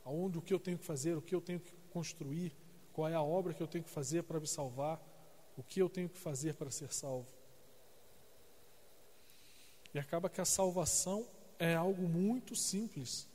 aonde 0.08 0.38
o 0.38 0.42
que 0.42 0.54
eu 0.54 0.58
tenho 0.58 0.78
que 0.78 0.86
fazer, 0.86 1.18
o 1.18 1.20
que 1.20 1.34
eu 1.34 1.40
tenho 1.40 1.60
que 1.60 1.70
construir, 1.90 2.56
qual 2.94 3.08
é 3.08 3.14
a 3.14 3.22
obra 3.22 3.52
que 3.52 3.62
eu 3.62 3.66
tenho 3.66 3.84
que 3.84 3.90
fazer 3.90 4.22
para 4.22 4.40
me 4.40 4.46
salvar, 4.46 4.98
o 5.54 5.62
que 5.62 5.82
eu 5.82 5.88
tenho 5.90 6.08
que 6.08 6.18
fazer 6.18 6.54
para 6.54 6.70
ser 6.70 6.90
salvo. 6.94 7.28
E 9.94 9.98
acaba 9.98 10.28
que 10.28 10.40
a 10.40 10.44
salvação 10.44 11.26
é 11.58 11.74
algo 11.74 12.08
muito 12.08 12.54
simples. 12.54 13.26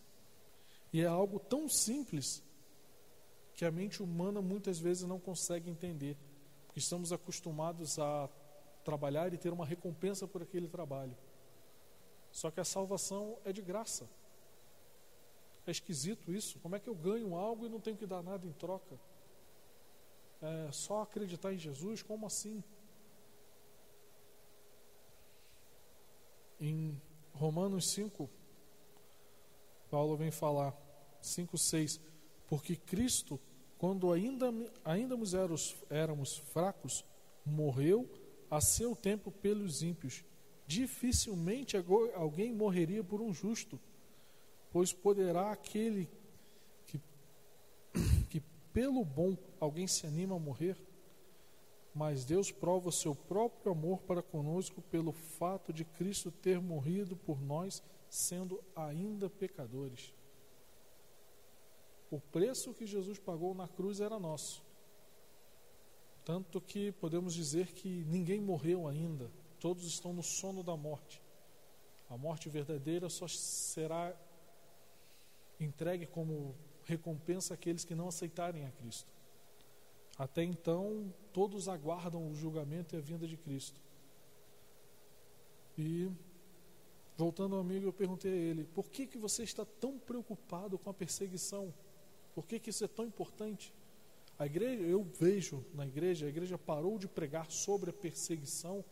E 0.91 1.01
é 1.01 1.05
algo 1.05 1.39
tão 1.39 1.67
simples 1.67 2.43
que 3.55 3.65
a 3.65 3.71
mente 3.71 4.01
humana 4.01 4.41
muitas 4.41 4.79
vezes 4.79 5.03
não 5.03 5.19
consegue 5.19 5.69
entender. 5.69 6.17
Estamos 6.75 7.11
acostumados 7.11 7.99
a 7.99 8.29
trabalhar 8.83 9.33
e 9.33 9.37
ter 9.37 9.53
uma 9.53 9.65
recompensa 9.65 10.27
por 10.27 10.41
aquele 10.41 10.67
trabalho. 10.67 11.15
Só 12.31 12.49
que 12.49 12.59
a 12.59 12.65
salvação 12.65 13.37
é 13.45 13.51
de 13.51 13.61
graça. 13.61 14.09
É 15.65 15.71
esquisito 15.71 16.33
isso. 16.33 16.59
Como 16.59 16.75
é 16.75 16.79
que 16.79 16.89
eu 16.89 16.95
ganho 16.95 17.35
algo 17.35 17.65
e 17.65 17.69
não 17.69 17.79
tenho 17.79 17.95
que 17.95 18.05
dar 18.05 18.21
nada 18.21 18.45
em 18.45 18.51
troca? 18.51 18.99
É 20.41 20.71
só 20.71 21.03
acreditar 21.03 21.53
em 21.53 21.57
Jesus? 21.57 22.01
Como 22.01 22.25
assim? 22.25 22.63
Em 26.65 26.97
Romanos 27.33 27.89
5, 27.89 28.29
Paulo 29.91 30.15
vem 30.15 30.31
falar, 30.31 30.73
5, 31.19 31.57
6, 31.57 31.99
porque 32.47 32.77
Cristo, 32.77 33.37
quando 33.77 34.13
ainda, 34.13 34.45
ainda 34.85 35.13
éramos, 35.33 35.75
éramos 35.89 36.37
fracos, 36.37 37.03
morreu 37.45 38.09
a 38.49 38.61
seu 38.61 38.95
tempo 38.95 39.29
pelos 39.29 39.83
ímpios. 39.83 40.23
Dificilmente 40.65 41.75
alguém 42.15 42.53
morreria 42.53 43.03
por 43.03 43.19
um 43.19 43.33
justo, 43.33 43.77
pois 44.71 44.93
poderá 44.93 45.51
aquele 45.51 46.09
que, 46.85 47.01
que 48.29 48.39
pelo 48.71 49.03
bom 49.03 49.35
alguém 49.59 49.85
se 49.85 50.07
anima 50.07 50.37
a 50.37 50.39
morrer? 50.39 50.77
Mas 51.93 52.25
Deus 52.25 52.51
prova 52.51 52.89
o 52.89 52.91
seu 52.91 53.13
próprio 53.13 53.71
amor 53.71 54.01
para 54.01 54.21
conosco 54.21 54.81
pelo 54.81 55.11
fato 55.11 55.71
de 55.71 55.85
Cristo 55.85 56.31
ter 56.31 56.59
morrido 56.59 57.15
por 57.15 57.39
nós, 57.41 57.83
sendo 58.09 58.63
ainda 58.75 59.29
pecadores. 59.29 60.13
O 62.09 62.19
preço 62.19 62.73
que 62.73 62.85
Jesus 62.85 63.19
pagou 63.19 63.53
na 63.53 63.67
cruz 63.67 63.99
era 63.99 64.19
nosso. 64.19 64.63
Tanto 66.25 66.61
que 66.61 66.91
podemos 66.93 67.33
dizer 67.33 67.73
que 67.73 68.03
ninguém 68.05 68.39
morreu 68.39 68.87
ainda, 68.87 69.29
todos 69.59 69.85
estão 69.85 70.13
no 70.13 70.23
sono 70.23 70.63
da 70.63 70.75
morte. 70.75 71.21
A 72.09 72.17
morte 72.17 72.49
verdadeira 72.49 73.09
só 73.09 73.27
será 73.27 74.15
entregue 75.59 76.05
como 76.05 76.55
recompensa 76.83 77.53
àqueles 77.53 77.83
que 77.83 77.95
não 77.95 78.07
aceitarem 78.07 78.65
a 78.65 78.71
Cristo. 78.71 79.11
Até 80.17 80.43
então, 80.43 81.13
todos 81.31 81.67
aguardam 81.67 82.29
o 82.29 82.35
julgamento 82.35 82.95
e 82.95 82.97
a 82.97 83.01
vinda 83.01 83.27
de 83.27 83.35
Cristo. 83.35 83.79
E, 85.77 86.09
voltando 87.17 87.55
ao 87.55 87.61
amigo, 87.61 87.87
eu 87.87 87.93
perguntei 87.93 88.31
a 88.31 88.35
ele: 88.35 88.63
por 88.63 88.89
que, 88.89 89.07
que 89.07 89.17
você 89.17 89.43
está 89.43 89.65
tão 89.65 89.97
preocupado 89.97 90.77
com 90.77 90.89
a 90.89 90.93
perseguição? 90.93 91.73
Por 92.35 92.45
que, 92.45 92.59
que 92.59 92.69
isso 92.69 92.83
é 92.83 92.87
tão 92.87 93.05
importante? 93.05 93.73
A 94.37 94.45
igreja, 94.45 94.83
eu 94.83 95.03
vejo 95.03 95.63
na 95.73 95.85
igreja, 95.85 96.25
a 96.25 96.29
igreja 96.29 96.57
parou 96.57 96.97
de 96.97 97.07
pregar 97.07 97.51
sobre 97.51 97.89
a 97.91 97.93
perseguição 97.93 98.83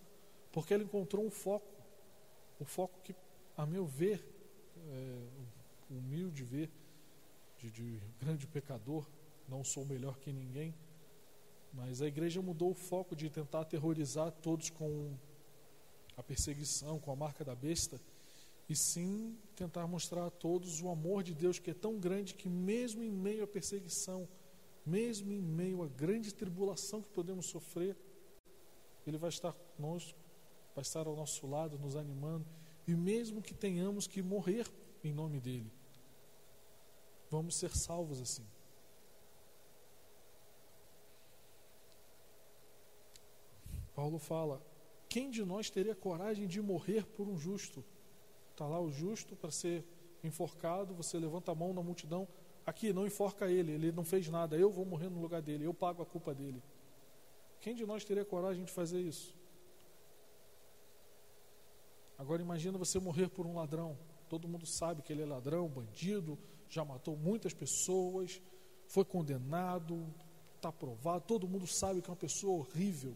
porque 0.52 0.74
ela 0.74 0.84
encontrou 0.84 1.26
um 1.26 1.32
foco, 1.32 1.82
um 2.60 2.66
foco 2.66 3.00
que, 3.04 3.16
a 3.56 3.66
meu 3.66 3.86
ver, 3.86 4.24
é, 4.78 5.28
humilde 5.90 6.44
ver, 6.44 6.70
de, 7.58 7.72
de 7.72 8.02
grande 8.20 8.46
pecador, 8.48 9.08
não 9.48 9.64
sou 9.64 9.86
melhor 9.86 10.18
que 10.20 10.32
ninguém, 10.32 10.74
mas 11.74 12.02
a 12.02 12.08
igreja 12.08 12.42
mudou 12.42 12.72
o 12.72 12.76
foco 12.76 13.16
de 13.16 13.30
tentar 13.30 13.62
aterrorizar 13.62 14.32
todos 14.32 14.70
com 14.70 15.14
a 16.18 16.24
perseguição, 16.24 17.00
com 17.00 17.12
a 17.12 17.16
marca 17.16 17.44
da 17.44 17.56
besta, 17.56 18.00
e 18.68 18.76
sim 18.76 19.38
tentar 19.56 19.88
mostrar 19.88 20.26
a 20.26 20.30
todos 20.30 20.82
o 20.82 20.90
amor 20.90 21.24
de 21.24 21.34
Deus 21.34 21.60
que 21.60 21.72
é 21.72 21.74
tão 21.74 22.00
grande 22.00 22.34
que, 22.34 22.50
mesmo 22.50 23.04
em 23.04 23.12
meio 23.12 23.44
à 23.44 23.48
perseguição, 23.48 24.28
mesmo 24.86 25.32
em 25.32 25.42
meio 25.42 25.84
à 25.84 25.88
grande 25.88 26.34
tribulação 26.34 27.02
que 27.02 27.10
podemos 27.10 27.46
sofrer, 27.46 27.98
Ele 29.06 29.18
vai 29.18 29.30
estar 29.30 29.54
conosco, 29.54 30.18
vai 30.76 30.82
estar 30.82 31.08
ao 31.08 31.16
nosso 31.16 31.48
lado, 31.48 31.78
nos 31.78 31.96
animando, 31.96 32.46
e 32.88 32.96
mesmo 32.96 33.42
que 33.42 33.54
tenhamos 33.54 34.08
que 34.08 34.22
morrer 34.22 34.68
em 35.04 35.14
nome 35.14 35.40
dEle, 35.40 35.72
vamos 37.30 37.56
ser 37.56 37.76
salvos 37.76 38.22
assim. 38.22 38.46
Paulo 44.02 44.18
fala: 44.18 44.60
quem 45.08 45.30
de 45.30 45.46
nós 45.46 45.70
teria 45.70 45.94
coragem 45.94 46.48
de 46.48 46.60
morrer 46.60 47.06
por 47.06 47.28
um 47.28 47.38
justo? 47.38 47.86
Está 48.50 48.66
lá 48.66 48.80
o 48.82 48.90
justo 48.90 49.36
para 49.36 49.52
ser 49.52 49.86
enforcado, 50.24 50.96
você 50.96 51.20
levanta 51.20 51.52
a 51.52 51.56
mão 51.56 51.72
na 51.72 51.84
multidão, 51.84 52.28
aqui, 52.66 52.92
não 52.92 53.06
enforca 53.06 53.48
ele, 53.48 53.74
ele 53.74 53.92
não 53.92 54.04
fez 54.04 54.28
nada, 54.28 54.58
eu 54.58 54.72
vou 54.72 54.86
morrer 54.86 55.08
no 55.08 55.22
lugar 55.22 55.40
dele, 55.40 55.66
eu 55.66 55.74
pago 55.74 56.02
a 56.02 56.06
culpa 56.06 56.34
dele. 56.34 56.64
Quem 57.60 57.76
de 57.76 57.86
nós 57.86 58.04
teria 58.04 58.26
coragem 58.26 58.66
de 58.66 58.72
fazer 58.72 59.00
isso? 59.02 59.36
Agora 62.18 62.42
imagina 62.42 62.80
você 62.80 62.98
morrer 62.98 63.30
por 63.30 63.46
um 63.46 63.54
ladrão. 63.54 63.96
Todo 64.28 64.48
mundo 64.48 64.66
sabe 64.66 65.04
que 65.04 65.14
ele 65.14 65.22
é 65.22 65.26
ladrão, 65.28 65.68
bandido, 65.68 66.40
já 66.68 66.84
matou 66.84 67.16
muitas 67.16 67.54
pessoas, 67.54 68.42
foi 68.88 69.06
condenado, 69.06 70.12
está 70.56 70.72
provado, 70.72 71.26
todo 71.28 71.48
mundo 71.48 71.68
sabe 71.68 72.02
que 72.02 72.10
é 72.10 72.12
uma 72.12 72.18
pessoa 72.18 72.58
horrível. 72.58 73.16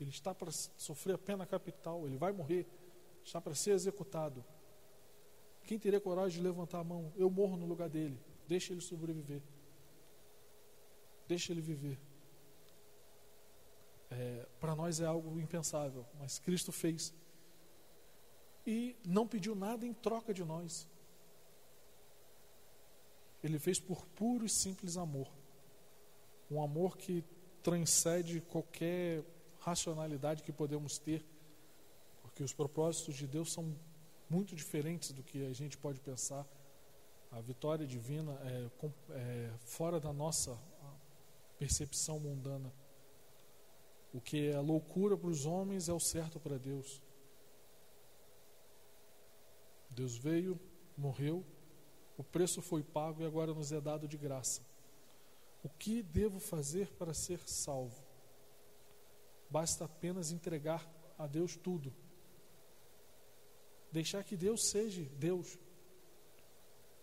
Ele 0.00 0.10
está 0.10 0.34
para 0.34 0.50
sofrer 0.50 1.14
a 1.14 1.18
pena 1.18 1.46
capital, 1.46 2.06
ele 2.06 2.16
vai 2.16 2.32
morrer, 2.32 2.66
está 3.24 3.40
para 3.40 3.54
ser 3.54 3.70
executado. 3.70 4.44
Quem 5.64 5.78
teria 5.78 6.00
coragem 6.00 6.38
de 6.38 6.46
levantar 6.46 6.78
a 6.78 6.84
mão? 6.84 7.12
Eu 7.16 7.28
morro 7.28 7.56
no 7.56 7.66
lugar 7.66 7.88
dele. 7.88 8.20
Deixa 8.46 8.72
ele 8.72 8.80
sobreviver. 8.80 9.42
Deixa 11.26 11.52
ele 11.52 11.60
viver. 11.60 11.98
É, 14.10 14.46
para 14.60 14.76
nós 14.76 15.00
é 15.00 15.06
algo 15.06 15.40
impensável, 15.40 16.06
mas 16.18 16.38
Cristo 16.38 16.70
fez. 16.70 17.12
E 18.64 18.96
não 19.04 19.26
pediu 19.26 19.54
nada 19.54 19.84
em 19.84 19.92
troca 19.92 20.32
de 20.32 20.44
nós. 20.44 20.88
Ele 23.42 23.58
fez 23.58 23.80
por 23.80 24.06
puro 24.06 24.46
e 24.46 24.48
simples 24.48 24.96
amor. 24.96 25.28
Um 26.50 26.62
amor 26.62 26.96
que 26.96 27.24
transcende 27.62 28.40
qualquer 28.40 29.24
racionalidade 29.66 30.44
que 30.44 30.52
podemos 30.52 30.96
ter, 30.96 31.26
porque 32.22 32.40
os 32.40 32.52
propósitos 32.52 33.16
de 33.16 33.26
Deus 33.26 33.52
são 33.52 33.76
muito 34.30 34.54
diferentes 34.54 35.10
do 35.10 35.24
que 35.24 35.44
a 35.44 35.52
gente 35.52 35.76
pode 35.76 36.00
pensar. 36.00 36.46
A 37.32 37.40
vitória 37.40 37.84
divina 37.84 38.32
é, 38.44 38.70
é 39.10 39.50
fora 39.58 39.98
da 39.98 40.12
nossa 40.12 40.56
percepção 41.58 42.20
mundana. 42.20 42.72
O 44.14 44.20
que 44.20 44.50
é 44.50 44.60
loucura 44.60 45.16
para 45.16 45.28
os 45.28 45.44
homens 45.44 45.88
é 45.88 45.92
o 45.92 45.98
certo 45.98 46.38
para 46.38 46.58
Deus. 46.58 47.02
Deus 49.90 50.16
veio, 50.16 50.60
morreu, 50.96 51.44
o 52.16 52.22
preço 52.22 52.62
foi 52.62 52.84
pago 52.84 53.20
e 53.20 53.26
agora 53.26 53.52
nos 53.52 53.72
é 53.72 53.80
dado 53.80 54.06
de 54.06 54.16
graça. 54.16 54.62
O 55.64 55.68
que 55.68 56.04
devo 56.04 56.38
fazer 56.38 56.92
para 56.92 57.12
ser 57.12 57.40
salvo? 57.48 58.05
Basta 59.50 59.84
apenas 59.84 60.30
entregar 60.30 60.88
a 61.18 61.26
Deus 61.26 61.56
tudo. 61.56 61.92
Deixar 63.92 64.22
que 64.24 64.36
Deus 64.36 64.68
seja 64.70 65.02
Deus. 65.18 65.58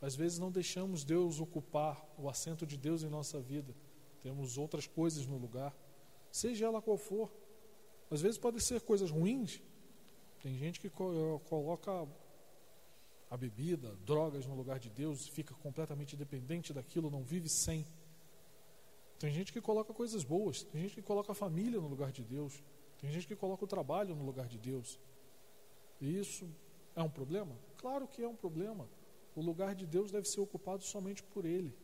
Às 0.02 0.16
vezes 0.16 0.38
não 0.38 0.52
deixamos 0.52 1.04
Deus 1.04 1.40
ocupar 1.40 2.06
o 2.18 2.30
assento 2.30 2.66
de 2.66 2.78
Deus 2.78 3.04
em 3.04 3.10
nossa 3.10 3.40
vida. 3.40 3.74
Temos 4.22 4.58
outras 4.58 4.86
coisas 4.86 5.26
no 5.26 5.38
lugar, 5.38 5.76
seja 6.32 6.66
ela 6.66 6.82
qual 6.82 6.98
for. 6.98 7.32
Às 8.12 8.22
vezes 8.22 8.38
podem 8.38 8.60
ser 8.60 8.82
coisas 8.82 9.10
ruins. 9.10 9.62
Tem 10.42 10.58
gente 10.58 10.80
que 10.80 10.90
coloca 10.90 12.08
a 13.30 13.38
bebida, 13.38 13.96
drogas 14.06 14.46
no 14.46 14.54
lugar 14.54 14.78
de 14.78 14.90
Deus, 14.90 15.28
fica 15.28 15.56
completamente 15.56 16.16
dependente 16.16 16.74
daquilo, 16.74 17.10
não 17.10 17.24
vive 17.24 17.50
sem. 17.50 17.86
Tem 19.20 19.32
gente 19.32 19.54
que 19.54 19.62
coloca 19.62 19.94
coisas 19.94 20.24
boas, 20.24 20.64
tem 20.64 20.82
gente 20.82 20.96
que 20.96 21.02
coloca 21.02 21.32
a 21.32 21.36
família 21.36 21.80
no 21.80 21.88
lugar 21.88 22.12
de 22.12 22.24
Deus, 22.24 22.62
tem 23.00 23.10
gente 23.12 23.28
que 23.28 23.36
coloca 23.36 23.64
o 23.64 23.68
trabalho 23.68 24.16
no 24.16 24.26
lugar 24.26 24.48
de 24.48 24.58
Deus. 24.58 25.00
E 26.00 26.18
isso 26.18 26.50
é 26.96 27.02
um 27.02 27.10
problema? 27.10 27.56
Claro 27.78 28.08
que 28.08 28.22
é 28.22 28.28
um 28.28 28.36
problema. 28.36 28.88
O 29.36 29.42
lugar 29.42 29.74
de 29.76 29.86
Deus 29.86 30.12
deve 30.12 30.28
ser 30.28 30.42
ocupado 30.42 30.84
somente 30.84 31.24
por 31.24 31.46
Ele. 31.46 31.76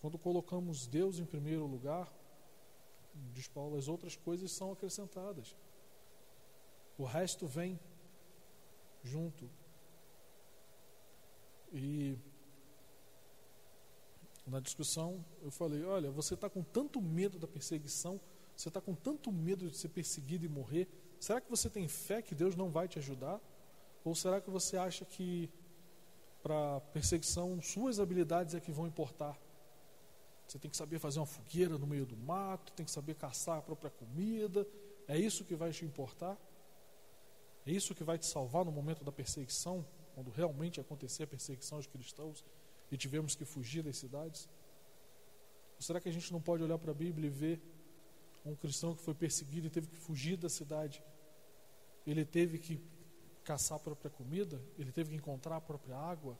Quando 0.00 0.18
colocamos 0.18 0.86
Deus 0.86 1.18
em 1.18 1.24
primeiro 1.24 1.66
lugar, 1.66 2.12
diz 3.32 3.48
Paulo, 3.48 3.76
as 3.76 3.88
outras 3.88 4.16
coisas 4.16 4.52
são 4.52 4.72
acrescentadas. 4.72 5.56
O 6.98 7.04
resto 7.04 7.46
vem 7.46 7.78
junto. 9.02 9.50
E 11.72 12.16
Na 14.46 14.60
discussão, 14.60 15.24
eu 15.42 15.50
falei: 15.50 15.82
olha, 15.84 16.10
você 16.10 16.34
está 16.34 16.48
com 16.48 16.62
tanto 16.62 17.02
medo 17.02 17.38
da 17.38 17.48
perseguição, 17.48 18.20
você 18.56 18.68
está 18.68 18.80
com 18.80 18.94
tanto 18.94 19.32
medo 19.32 19.68
de 19.68 19.76
ser 19.76 19.88
perseguido 19.88 20.44
e 20.44 20.48
morrer, 20.48 20.88
será 21.18 21.40
que 21.40 21.50
você 21.50 21.68
tem 21.68 21.88
fé 21.88 22.22
que 22.22 22.34
Deus 22.34 22.54
não 22.54 22.70
vai 22.70 22.86
te 22.86 22.98
ajudar? 22.98 23.40
Ou 24.04 24.14
será 24.14 24.40
que 24.40 24.48
você 24.48 24.76
acha 24.76 25.04
que 25.04 25.50
para 26.42 26.80
perseguição 26.92 27.60
suas 27.60 27.98
habilidades 27.98 28.54
é 28.54 28.60
que 28.60 28.70
vão 28.70 28.86
importar? 28.86 29.36
Você 30.46 30.60
tem 30.60 30.70
que 30.70 30.76
saber 30.76 31.00
fazer 31.00 31.18
uma 31.18 31.26
fogueira 31.26 31.76
no 31.76 31.86
meio 31.86 32.06
do 32.06 32.16
mato, 32.16 32.72
tem 32.72 32.86
que 32.86 32.92
saber 32.92 33.16
caçar 33.16 33.58
a 33.58 33.62
própria 33.62 33.90
comida. 33.90 34.64
É 35.08 35.18
isso 35.18 35.44
que 35.44 35.56
vai 35.56 35.72
te 35.72 35.84
importar? 35.84 36.38
É 37.66 37.72
isso 37.72 37.96
que 37.96 38.04
vai 38.04 38.16
te 38.16 38.26
salvar 38.26 38.64
no 38.64 38.70
momento 38.70 39.02
da 39.02 39.10
perseguição, 39.10 39.84
quando 40.14 40.30
realmente 40.30 40.80
acontecer 40.80 41.24
a 41.24 41.26
perseguição 41.26 41.78
aos 41.78 41.86
cristãos 41.88 42.44
e 42.90 42.96
tivemos 42.96 43.34
que 43.34 43.44
fugir 43.44 43.82
das 43.82 43.96
cidades? 43.96 44.48
Ou 45.76 45.82
será 45.82 46.00
que 46.00 46.08
a 46.08 46.12
gente 46.12 46.32
não 46.32 46.40
pode 46.40 46.62
olhar 46.62 46.78
para 46.78 46.90
a 46.90 46.94
Bíblia 46.94 47.26
e 47.26 47.30
ver 47.30 47.60
um 48.44 48.54
cristão 48.54 48.94
que 48.94 49.02
foi 49.02 49.14
perseguido 49.14 49.66
e 49.66 49.70
teve 49.70 49.88
que 49.88 49.96
fugir 49.96 50.36
da 50.36 50.48
cidade? 50.48 51.02
Ele 52.06 52.24
teve 52.24 52.58
que 52.58 52.80
caçar 53.44 53.76
a 53.76 53.80
própria 53.80 54.10
comida? 54.10 54.60
Ele 54.78 54.92
teve 54.92 55.10
que 55.10 55.16
encontrar 55.16 55.56
a 55.56 55.60
própria 55.60 55.96
água? 55.96 56.38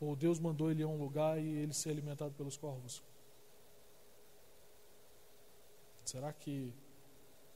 Ou 0.00 0.16
Deus 0.16 0.38
mandou 0.38 0.70
ele 0.70 0.82
a 0.82 0.88
um 0.88 0.98
lugar 0.98 1.40
e 1.40 1.46
ele 1.46 1.72
ser 1.72 1.90
alimentado 1.90 2.34
pelos 2.34 2.56
corvos? 2.56 3.02
Será 6.04 6.32
que 6.32 6.74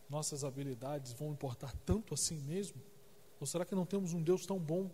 nossas 0.08 0.44
habilidades 0.44 1.12
vão 1.12 1.32
importar 1.32 1.74
tanto 1.84 2.14
assim 2.14 2.38
mesmo? 2.38 2.80
Ou 3.40 3.46
será 3.46 3.64
que 3.64 3.74
não 3.74 3.84
temos 3.84 4.12
um 4.12 4.22
Deus 4.22 4.46
tão 4.46 4.58
bom 4.58 4.90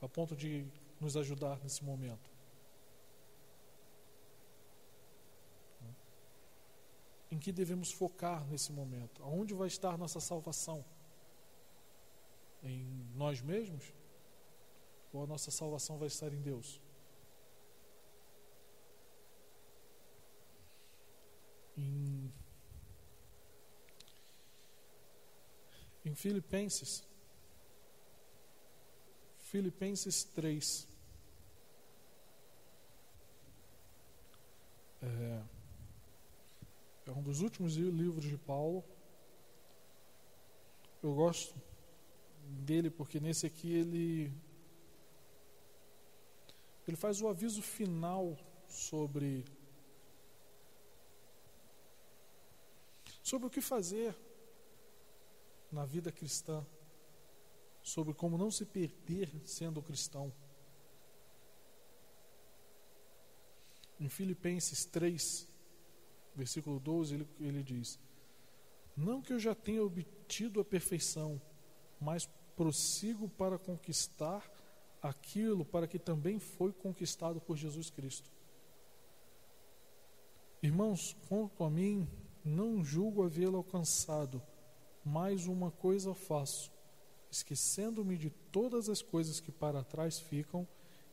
a 0.00 0.08
ponto 0.08 0.34
de 0.34 0.66
nos 1.00 1.16
ajudar 1.16 1.60
nesse 1.62 1.84
momento? 1.84 2.32
Em 7.30 7.38
que 7.38 7.50
devemos 7.50 7.90
focar 7.90 8.44
nesse 8.46 8.72
momento? 8.72 9.22
Aonde 9.22 9.54
vai 9.54 9.66
estar 9.66 9.98
nossa 9.98 10.20
salvação? 10.20 10.84
em 12.64 13.06
nós 13.14 13.40
mesmos? 13.40 13.92
Ou 15.12 15.22
a 15.22 15.26
nossa 15.26 15.50
salvação 15.50 15.98
vai 15.98 16.08
estar 16.08 16.32
em 16.32 16.40
Deus? 16.40 16.80
Em, 21.76 22.32
em 26.04 26.14
Filipenses, 26.14 27.04
Filipenses 29.54 30.24
3. 30.24 30.88
É, 35.00 35.42
é 37.06 37.10
um 37.12 37.22
dos 37.22 37.40
últimos 37.40 37.76
livros 37.76 38.24
de 38.24 38.36
Paulo. 38.36 38.82
Eu 41.00 41.14
gosto 41.14 41.54
dele, 42.66 42.90
porque 42.90 43.20
nesse 43.20 43.46
aqui 43.46 43.72
ele 43.72 44.32
ele 46.88 46.96
faz 46.96 47.22
o 47.22 47.28
aviso 47.28 47.62
final 47.62 48.36
sobre 48.68 49.44
sobre 53.22 53.46
o 53.46 53.50
que 53.50 53.60
fazer 53.60 54.16
na 55.70 55.84
vida 55.84 56.10
cristã, 56.10 56.66
sobre 57.84 58.14
como 58.14 58.38
não 58.38 58.50
se 58.50 58.64
perder 58.64 59.30
sendo 59.44 59.82
cristão. 59.82 60.32
Em 64.00 64.08
Filipenses 64.08 64.86
3, 64.86 65.46
versículo 66.34 66.80
12, 66.80 67.14
ele, 67.14 67.28
ele 67.38 67.62
diz: 67.62 68.00
Não 68.96 69.20
que 69.20 69.34
eu 69.34 69.38
já 69.38 69.54
tenha 69.54 69.84
obtido 69.84 70.60
a 70.60 70.64
perfeição, 70.64 71.40
mas 72.00 72.26
prossigo 72.56 73.28
para 73.28 73.58
conquistar 73.58 74.50
aquilo 75.02 75.64
para 75.64 75.86
que 75.86 75.98
também 75.98 76.38
foi 76.38 76.72
conquistado 76.72 77.38
por 77.38 77.56
Jesus 77.56 77.90
Cristo. 77.90 78.30
Irmãos, 80.62 81.14
quanto 81.28 81.62
a 81.62 81.68
mim, 81.68 82.08
não 82.42 82.82
julgo 82.82 83.22
havê-lo 83.22 83.58
alcançado, 83.58 84.42
mas 85.04 85.46
uma 85.46 85.70
coisa 85.70 86.14
faço, 86.14 86.72
esquecendo-me 87.34 88.16
de 88.16 88.30
todas 88.30 88.88
as 88.88 89.02
coisas 89.02 89.40
que 89.40 89.50
para 89.50 89.82
trás 89.82 90.20
ficam 90.20 90.66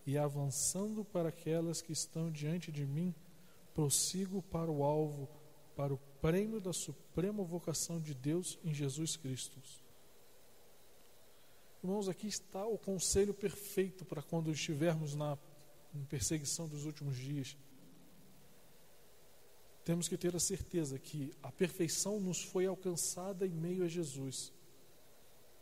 e 0.06 0.18
avançando 0.18 1.04
para 1.04 1.30
aquelas 1.30 1.82
que 1.82 1.92
estão 1.92 2.32
diante 2.32 2.72
de 2.72 2.86
mim, 2.86 3.14
prossigo 3.74 4.42
para 4.44 4.70
o 4.70 4.84
alvo, 4.84 5.28
para 5.76 5.94
o 5.94 5.98
prêmio 6.22 6.60
da 6.60 6.74
suprema 6.74 7.44
vocação 7.44 8.00
de 8.00 8.14
Deus 8.14 8.60
em 8.64 8.74
Jesus 8.74 9.16
Cristo. 9.16 9.60
Irmãos, 11.84 12.08
aqui 12.08 12.28
está 12.28 12.66
o 12.66 12.78
conselho 12.78 13.34
perfeito 13.34 14.06
para 14.06 14.22
quando 14.22 14.52
estivermos 14.52 15.16
na 15.16 15.36
perseguição 16.08 16.68
dos 16.68 16.86
últimos 16.86 17.18
dias. 17.18 17.58
Temos 19.84 20.08
que 20.08 20.16
ter 20.18 20.36
a 20.36 20.40
certeza 20.40 21.00
que 21.00 21.34
a 21.42 21.52
perfeição 21.52 22.20
nos 22.20 22.44
foi 22.44 22.68
alcançada 22.68 23.48
em 23.48 23.52
meio 23.52 23.84
a 23.84 23.88
Jesus. 23.88 24.54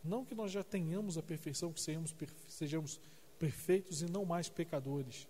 Não 0.04 0.26
que 0.26 0.34
nós 0.34 0.52
já 0.52 0.64
tenhamos 0.64 1.18
a 1.18 1.24
perfeição, 1.24 1.74
que 1.74 1.82
sejamos, 1.82 2.16
sejamos 2.48 3.00
perfeitos 3.38 4.02
e 4.02 4.06
não 4.06 4.26
mais 4.26 4.50
pecadores. 4.50 5.28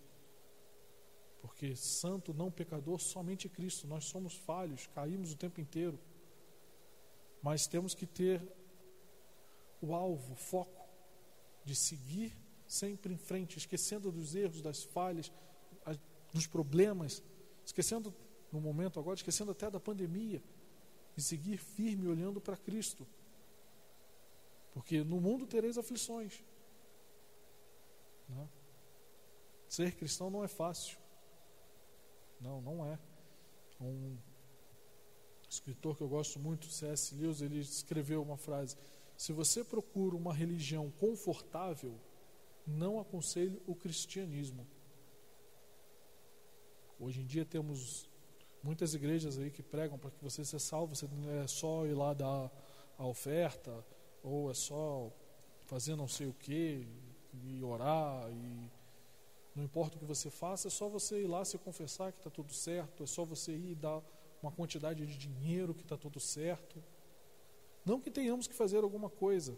Porque 1.42 1.76
santo, 1.76 2.34
não 2.34 2.52
pecador, 2.52 3.00
somente 3.00 3.48
Cristo. 3.48 3.88
Nós 3.88 4.06
somos 4.06 4.36
falhos, 4.36 4.88
caímos 4.88 5.32
o 5.32 5.38
tempo 5.38 5.60
inteiro. 5.62 6.00
Mas 7.42 7.68
temos 7.68 7.96
que 7.96 8.06
ter 8.06 8.42
o 9.82 9.94
alvo, 9.96 10.34
o 10.34 10.36
foco 10.36 10.88
de 11.64 11.76
seguir 11.76 12.36
sempre 12.68 13.14
em 13.14 13.18
frente, 13.18 13.58
esquecendo 13.58 14.12
dos 14.12 14.36
erros, 14.36 14.62
das 14.62 14.84
falhas, 14.84 15.32
dos 16.34 16.46
problemas, 16.46 17.24
esquecendo 17.66 18.14
no 18.52 18.60
momento 18.60 19.00
agora, 19.00 19.16
esquecendo 19.16 19.52
até 19.52 19.70
da 19.70 19.80
pandemia, 19.80 20.44
e 21.18 21.22
seguir 21.22 21.58
firme 21.58 22.08
olhando 22.08 22.40
para 22.40 22.56
Cristo. 22.56 23.08
Porque 24.72 25.04
no 25.04 25.20
mundo 25.20 25.48
tereis 25.48 25.78
aflições. 25.78 26.44
Não. 28.28 28.38
Né? 28.38 28.50
Ser 29.68 29.96
cristão 29.96 30.30
não 30.32 30.44
é 30.44 30.48
fácil. 30.48 30.98
Não, 32.42 32.62
não 32.62 32.86
é. 32.86 32.98
Um 33.80 34.18
escritor 35.48 35.96
que 35.96 36.02
eu 36.02 36.08
gosto 36.08 36.40
muito, 36.40 36.66
C.S. 36.68 37.14
Lewis, 37.16 37.42
ele 37.42 37.60
escreveu 37.60 38.22
uma 38.22 38.38
frase: 38.38 38.76
se 39.16 39.32
você 39.32 39.64
procura 39.64 40.16
uma 40.16 40.34
religião 40.34 40.90
confortável, 40.92 42.00
não 42.66 43.00
aconselho 43.00 43.62
o 43.68 43.76
cristianismo. 43.76 44.66
Hoje 47.00 47.22
em 47.22 47.26
dia 47.26 47.46
temos 47.46 48.10
muitas 48.64 48.94
igrejas 48.94 49.38
aí 49.38 49.50
que 49.50 49.64
pregam 49.64 49.98
para 49.98 50.12
que 50.12 50.24
você 50.24 50.44
seja 50.44 50.60
salvo, 50.60 50.96
você 50.96 51.08
é 51.44 51.48
só 51.48 51.86
ir 51.86 51.94
lá 51.94 52.14
dar 52.14 52.52
a 52.98 53.06
oferta, 53.06 53.86
ou 54.24 54.50
é 54.50 54.54
só 54.54 55.12
fazer 55.66 55.96
não 55.96 56.08
sei 56.08 56.28
o 56.28 56.34
que, 56.34 56.88
e 57.44 57.64
orar, 57.64 58.30
e 58.32 58.70
não 59.56 59.64
importa 59.64 59.98
o 59.98 60.00
que 60.00 60.06
você 60.06 60.30
faça, 60.30 60.68
é 60.68 60.72
só 60.72 60.88
você 60.88 61.24
ir 61.24 61.28
lá 61.28 61.44
se 61.46 61.58
confessar 61.58 62.12
que 62.12 62.20
está 62.20 62.30
tudo 62.30 62.54
certo, 62.54 63.04
é 63.04 63.08
só 63.08 63.24
você 63.26 63.52
ir 63.52 63.76
dar 63.76 64.02
uma 64.42 64.52
quantidade 64.52 65.06
de 65.06 65.18
dinheiro 65.18 65.74
que 65.74 65.82
está 65.82 65.98
tudo 65.98 66.20
certo. 66.20 66.82
Não 67.86 68.00
que 68.00 68.10
tenhamos 68.10 68.48
que 68.48 68.54
fazer 68.54 68.84
alguma 68.84 69.10
coisa, 69.10 69.58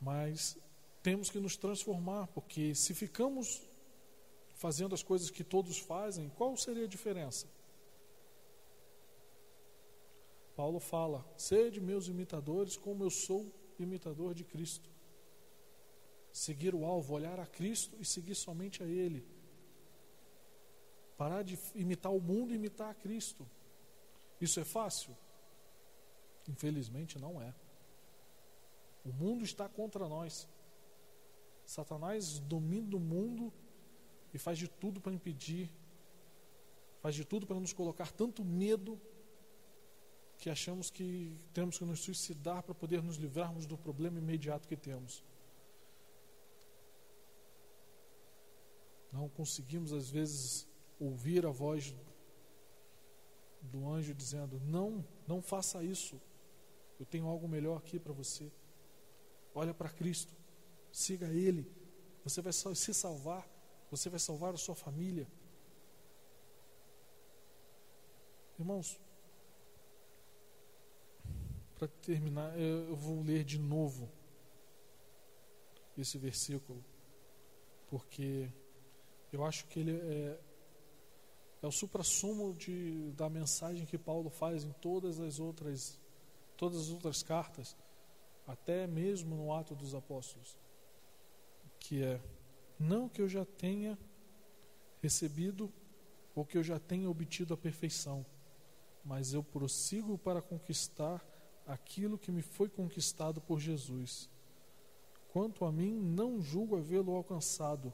mas 0.00 0.56
temos 1.02 1.30
que 1.30 1.38
nos 1.38 1.56
transformar, 1.56 2.26
porque 2.28 2.74
se 2.74 2.94
ficamos 2.94 3.62
fazendo 4.54 4.94
as 4.94 5.02
coisas 5.02 5.30
que 5.30 5.44
todos 5.44 5.78
fazem, 5.78 6.28
qual 6.30 6.56
seria 6.56 6.84
a 6.84 6.88
diferença? 6.88 7.46
Paulo 10.56 10.80
fala: 10.80 11.24
sede 11.36 11.80
meus 11.80 12.08
imitadores, 12.08 12.76
como 12.76 13.04
eu 13.04 13.10
sou 13.10 13.52
imitador 13.78 14.34
de 14.34 14.42
Cristo. 14.42 14.88
Seguir 16.32 16.74
o 16.74 16.84
alvo, 16.84 17.14
olhar 17.14 17.38
a 17.38 17.46
Cristo 17.46 17.96
e 18.00 18.04
seguir 18.04 18.34
somente 18.34 18.82
a 18.82 18.86
Ele. 18.86 19.26
Parar 21.16 21.42
de 21.42 21.58
imitar 21.74 22.12
o 22.12 22.20
mundo 22.20 22.52
e 22.52 22.56
imitar 22.56 22.90
a 22.90 22.94
Cristo. 22.94 23.48
Isso 24.40 24.58
é 24.58 24.64
fácil? 24.64 25.16
Infelizmente 26.48 27.18
não 27.18 27.40
é. 27.40 27.54
O 29.04 29.12
mundo 29.12 29.44
está 29.44 29.68
contra 29.68 30.08
nós. 30.08 30.48
Satanás 31.64 32.38
domina 32.38 32.96
o 32.96 33.00
mundo 33.00 33.52
e 34.32 34.38
faz 34.38 34.58
de 34.58 34.68
tudo 34.68 35.00
para 35.00 35.12
impedir, 35.12 35.70
faz 37.00 37.14
de 37.14 37.24
tudo 37.24 37.46
para 37.46 37.58
nos 37.58 37.72
colocar 37.72 38.12
tanto 38.12 38.44
medo 38.44 39.00
que 40.38 40.50
achamos 40.50 40.90
que 40.90 41.36
temos 41.52 41.78
que 41.78 41.84
nos 41.84 42.00
suicidar 42.00 42.62
para 42.62 42.74
poder 42.74 43.02
nos 43.02 43.16
livrarmos 43.16 43.66
do 43.66 43.76
problema 43.76 44.18
imediato 44.18 44.68
que 44.68 44.76
temos. 44.76 45.24
Não 49.12 49.28
conseguimos, 49.28 49.92
às 49.92 50.10
vezes, 50.10 50.68
ouvir 51.00 51.46
a 51.46 51.50
voz 51.50 51.94
do 53.62 53.88
anjo 53.88 54.14
dizendo: 54.14 54.60
Não, 54.60 55.04
não 55.26 55.40
faça 55.40 55.82
isso. 55.82 56.20
Eu 56.98 57.06
tenho 57.06 57.26
algo 57.26 57.48
melhor 57.48 57.78
aqui 57.78 57.98
para 57.98 58.12
você. 58.12 58.50
Olha 59.54 59.72
para 59.72 59.88
Cristo, 59.88 60.34
siga 60.92 61.26
Ele. 61.28 61.70
Você 62.24 62.42
vai 62.42 62.52
se 62.52 62.92
salvar, 62.92 63.48
você 63.90 64.10
vai 64.10 64.18
salvar 64.18 64.52
a 64.52 64.58
sua 64.58 64.74
família. 64.74 65.26
Irmãos, 68.58 68.98
para 71.78 71.88
terminar, 71.88 72.58
eu 72.58 72.96
vou 72.96 73.22
ler 73.22 73.44
de 73.44 73.58
novo 73.58 74.08
esse 75.96 76.18
versículo, 76.18 76.82
porque 77.88 78.50
eu 79.32 79.44
acho 79.44 79.66
que 79.66 79.80
ele 79.80 79.92
é, 79.92 80.40
é 81.62 81.66
o 81.66 81.72
suprassumo 81.72 82.54
de, 82.54 83.12
da 83.12 83.28
mensagem 83.28 83.86
que 83.86 83.98
Paulo 83.98 84.30
faz 84.30 84.64
em 84.64 84.72
todas 84.72 85.18
as 85.18 85.38
outras 85.38 85.98
todas 86.56 86.80
as 86.80 86.88
outras 86.88 87.22
cartas, 87.22 87.76
até 88.46 88.86
mesmo 88.86 89.36
no 89.36 89.52
Ato 89.52 89.74
dos 89.74 89.94
Apóstolos, 89.94 90.56
que 91.78 92.02
é 92.02 92.18
não 92.78 93.10
que 93.10 93.20
eu 93.20 93.28
já 93.28 93.44
tenha 93.44 93.98
recebido 95.02 95.70
ou 96.34 96.46
que 96.46 96.56
eu 96.56 96.62
já 96.62 96.78
tenha 96.78 97.10
obtido 97.10 97.52
a 97.52 97.56
perfeição, 97.58 98.24
mas 99.04 99.34
eu 99.34 99.42
prossigo 99.42 100.16
para 100.16 100.40
conquistar 100.40 101.22
aquilo 101.66 102.18
que 102.18 102.30
me 102.30 102.42
foi 102.42 102.68
conquistado 102.68 103.40
por 103.40 103.58
Jesus. 103.58 104.28
Quanto 105.32 105.64
a 105.64 105.72
mim, 105.72 105.92
não 105.92 106.40
julgo 106.40 106.76
havê-lo 106.76 107.14
alcançado, 107.14 107.92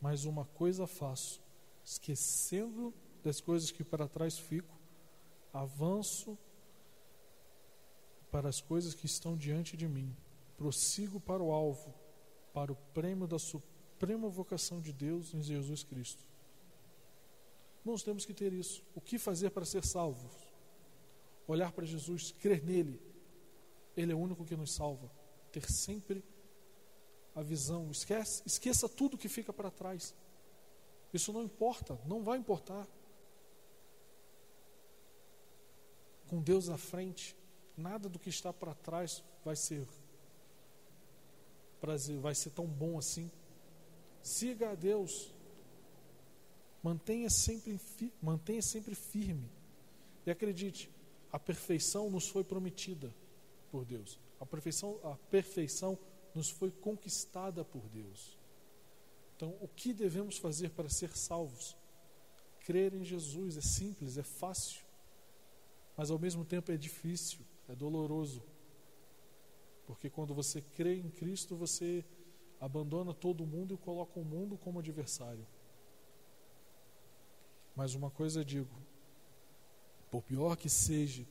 mas 0.00 0.24
uma 0.24 0.44
coisa 0.44 0.86
faço, 0.86 1.40
esquecendo 1.84 2.92
das 3.22 3.40
coisas 3.40 3.70
que 3.70 3.84
para 3.84 4.08
trás 4.08 4.38
fico, 4.38 4.74
avanço 5.52 6.36
para 8.30 8.48
as 8.48 8.60
coisas 8.60 8.94
que 8.94 9.06
estão 9.06 9.36
diante 9.36 9.76
de 9.76 9.86
mim, 9.86 10.16
prossigo 10.56 11.20
para 11.20 11.42
o 11.42 11.52
alvo, 11.52 11.94
para 12.52 12.72
o 12.72 12.76
prêmio 12.94 13.26
da 13.26 13.38
suprema 13.38 14.28
vocação 14.28 14.80
de 14.80 14.92
Deus 14.92 15.34
em 15.34 15.42
Jesus 15.42 15.84
Cristo. 15.84 16.24
Nós 17.84 18.02
temos 18.02 18.24
que 18.24 18.32
ter 18.32 18.52
isso. 18.52 18.82
O 18.94 19.00
que 19.00 19.18
fazer 19.18 19.50
para 19.50 19.64
ser 19.64 19.84
salvos? 19.84 20.32
Olhar 21.52 21.70
para 21.70 21.84
Jesus, 21.84 22.32
crer 22.40 22.64
nele. 22.64 22.98
Ele 23.94 24.10
é 24.10 24.14
o 24.14 24.18
único 24.18 24.42
que 24.42 24.56
nos 24.56 24.74
salva. 24.74 25.12
Ter 25.50 25.70
sempre 25.70 26.24
a 27.34 27.42
visão. 27.42 27.90
Esquece, 27.90 28.42
esqueça 28.46 28.88
tudo 28.88 29.18
que 29.18 29.28
fica 29.28 29.52
para 29.52 29.70
trás. 29.70 30.14
Isso 31.12 31.30
não 31.30 31.42
importa, 31.42 32.00
não 32.06 32.22
vai 32.22 32.38
importar. 32.38 32.88
Com 36.26 36.40
Deus 36.40 36.70
à 36.70 36.78
frente, 36.78 37.36
nada 37.76 38.08
do 38.08 38.18
que 38.18 38.30
está 38.30 38.50
para 38.50 38.74
trás 38.74 39.22
vai 39.44 39.54
ser 39.54 39.86
prazer, 41.82 42.18
vai 42.18 42.34
ser 42.34 42.48
tão 42.48 42.66
bom 42.66 42.98
assim. 42.98 43.30
Siga 44.22 44.70
a 44.70 44.74
Deus. 44.74 45.34
Mantenha 46.82 47.28
sempre, 47.28 47.78
mantenha 48.22 48.62
sempre 48.62 48.94
firme. 48.94 49.50
E 50.24 50.30
acredite, 50.30 50.90
a 51.32 51.38
perfeição 51.38 52.10
nos 52.10 52.28
foi 52.28 52.44
prometida 52.44 53.12
por 53.70 53.84
Deus. 53.86 54.20
A 54.38 54.44
perfeição, 54.44 55.00
a 55.02 55.16
perfeição 55.16 55.98
nos 56.34 56.50
foi 56.50 56.70
conquistada 56.70 57.64
por 57.64 57.88
Deus. 57.88 58.38
Então, 59.34 59.56
o 59.60 59.66
que 59.66 59.94
devemos 59.94 60.36
fazer 60.36 60.70
para 60.70 60.88
ser 60.88 61.16
salvos? 61.16 61.76
Crer 62.60 62.94
em 62.94 63.02
Jesus 63.02 63.56
é 63.56 63.60
simples, 63.60 64.18
é 64.18 64.22
fácil, 64.22 64.84
mas 65.96 66.10
ao 66.10 66.18
mesmo 66.18 66.44
tempo 66.44 66.70
é 66.70 66.76
difícil, 66.76 67.40
é 67.68 67.74
doloroso. 67.74 68.42
Porque 69.86 70.08
quando 70.08 70.34
você 70.34 70.60
crê 70.60 70.96
em 70.96 71.10
Cristo, 71.10 71.56
você 71.56 72.04
abandona 72.60 73.12
todo 73.12 73.44
mundo 73.44 73.74
e 73.74 73.78
coloca 73.78 74.20
o 74.20 74.24
mundo 74.24 74.56
como 74.56 74.78
adversário. 74.78 75.44
Mas 77.74 77.94
uma 77.94 78.10
coisa 78.10 78.44
digo: 78.44 78.70
por 80.12 80.22
pior 80.22 80.58
que 80.58 80.68
seja 80.68 81.26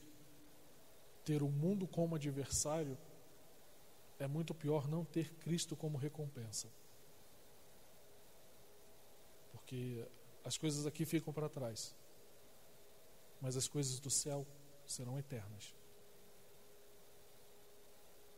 ter 1.24 1.40
o 1.40 1.48
mundo 1.48 1.86
como 1.86 2.16
adversário, 2.16 2.98
é 4.18 4.26
muito 4.26 4.52
pior 4.52 4.88
não 4.88 5.04
ter 5.04 5.32
Cristo 5.34 5.76
como 5.76 5.96
recompensa. 5.96 6.68
Porque 9.52 10.04
as 10.42 10.58
coisas 10.58 10.84
aqui 10.84 11.04
ficam 11.04 11.32
para 11.32 11.48
trás, 11.48 11.94
mas 13.40 13.56
as 13.56 13.68
coisas 13.68 14.00
do 14.00 14.10
céu 14.10 14.44
serão 14.84 15.16
eternas. 15.16 15.76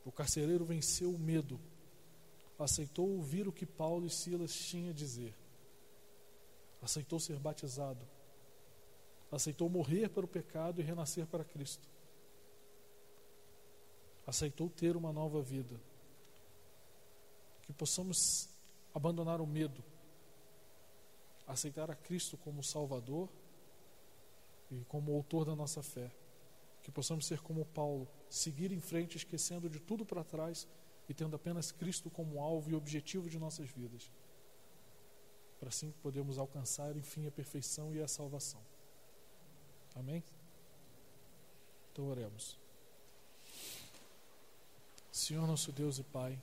O 0.05 0.13
carcereiro 0.13 0.67
venceu 0.67 1.11
o 1.11 1.19
medo, 1.19 1.59
aceitou 2.59 3.09
ouvir 3.09 3.49
o 3.49 3.53
que 3.53 3.65
Paulo 3.65 4.05
e 4.05 4.11
Silas 4.11 4.53
tinham 4.53 4.91
a 4.91 4.95
dizer, 4.95 5.35
aceitou 6.83 7.19
ser 7.19 7.39
batizado, 7.39 8.07
aceitou 9.31 9.69
morrer 9.69 10.09
para 10.09 10.25
o 10.25 10.29
pecado 10.29 10.81
e 10.81 10.85
renascer 10.85 11.27
para 11.27 11.45
Cristo 11.45 11.89
aceitou 14.27 14.69
ter 14.71 14.97
uma 14.97 15.13
nova 15.13 15.43
vida. 15.43 15.81
Que 17.63 17.73
possamos 17.73 18.49
abandonar 18.95 19.41
o 19.41 19.47
medo, 19.47 19.83
aceitar 21.47 21.91
a 21.91 21.95
Cristo 21.95 22.37
como 22.37 22.63
Salvador 22.63 23.29
e 24.71 24.85
como 24.85 25.15
autor 25.15 25.45
da 25.45 25.55
nossa 25.55 25.83
fé. 25.83 26.11
Que 26.83 26.91
possamos 26.91 27.27
ser 27.27 27.41
como 27.41 27.65
Paulo, 27.65 28.07
seguir 28.29 28.71
em 28.71 28.81
frente, 28.81 29.17
esquecendo 29.17 29.71
de 29.71 29.81
tudo 29.81 30.05
para 30.05 30.23
trás 30.23 30.69
e 31.09 31.15
tendo 31.15 31.37
apenas 31.37 31.73
Cristo 31.73 32.11
como 32.11 32.41
alvo 32.41 32.71
e 32.71 32.75
objetivo 32.75 33.29
de 33.29 33.39
nossas 33.39 33.71
vidas. 33.71 34.11
Para 35.59 35.69
assim 35.69 35.93
podermos 36.03 36.39
alcançar, 36.39 36.95
enfim, 36.97 37.27
a 37.27 37.31
perfeição 37.31 37.95
e 37.95 38.03
a 38.03 38.09
salvação. 38.09 38.61
Amém? 39.95 40.23
Então 41.93 42.09
oremos. 42.09 42.59
Senhor 45.13 45.47
nosso 45.47 45.71
Deus 45.71 45.99
e 45.99 46.03
Pai, 46.03 46.43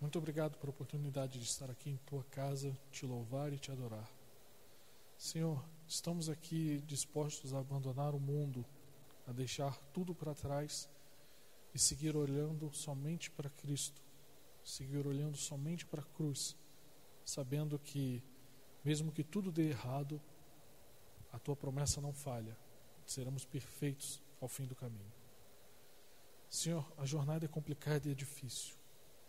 muito 0.00 0.18
obrigado 0.18 0.56
pela 0.58 0.70
oportunidade 0.70 1.38
de 1.38 1.44
estar 1.44 1.70
aqui 1.70 1.90
em 1.90 1.96
tua 2.06 2.22
casa, 2.24 2.76
te 2.90 3.04
louvar 3.04 3.52
e 3.52 3.58
te 3.58 3.70
adorar. 3.72 4.08
Senhor, 5.18 5.64
estamos 5.86 6.28
aqui 6.28 6.82
dispostos 6.86 7.52
a 7.52 7.58
abandonar 7.58 8.14
o 8.14 8.20
mundo, 8.20 8.64
a 9.26 9.32
deixar 9.32 9.76
tudo 9.92 10.14
para 10.14 10.34
trás 10.34 10.88
e 11.74 11.78
seguir 11.78 12.16
olhando 12.16 12.72
somente 12.72 13.30
para 13.30 13.50
Cristo, 13.50 14.00
seguir 14.64 15.06
olhando 15.06 15.36
somente 15.36 15.86
para 15.86 16.02
a 16.02 16.04
cruz, 16.16 16.56
sabendo 17.24 17.78
que, 17.78 18.22
mesmo 18.84 19.12
que 19.12 19.22
tudo 19.22 19.52
dê 19.52 19.70
errado, 19.70 20.20
a 21.32 21.38
tua 21.38 21.56
promessa 21.56 22.00
não 22.00 22.12
falha, 22.12 22.56
seremos 23.06 23.44
perfeitos 23.44 24.22
ao 24.40 24.48
fim 24.48 24.66
do 24.66 24.74
caminho. 24.74 25.12
Senhor, 26.48 26.92
a 26.98 27.06
jornada 27.06 27.46
é 27.46 27.48
complicada 27.48 28.06
e 28.06 28.12
é 28.12 28.14
difícil. 28.14 28.76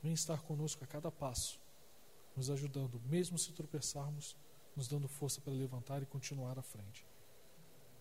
Vem 0.02 0.14
estar 0.14 0.42
conosco 0.42 0.84
a 0.84 0.88
cada 0.88 1.10
passo, 1.10 1.60
nos 2.36 2.50
ajudando, 2.50 3.00
mesmo 3.06 3.38
se 3.38 3.54
tropeçarmos, 3.54 4.36
nos 4.76 4.88
dando 4.88 5.08
força 5.08 5.40
para 5.40 5.54
levantar 5.54 6.04
e 6.04 6.06
continuar 6.06 6.60
à 6.60 6.62
frente. 6.62 7.08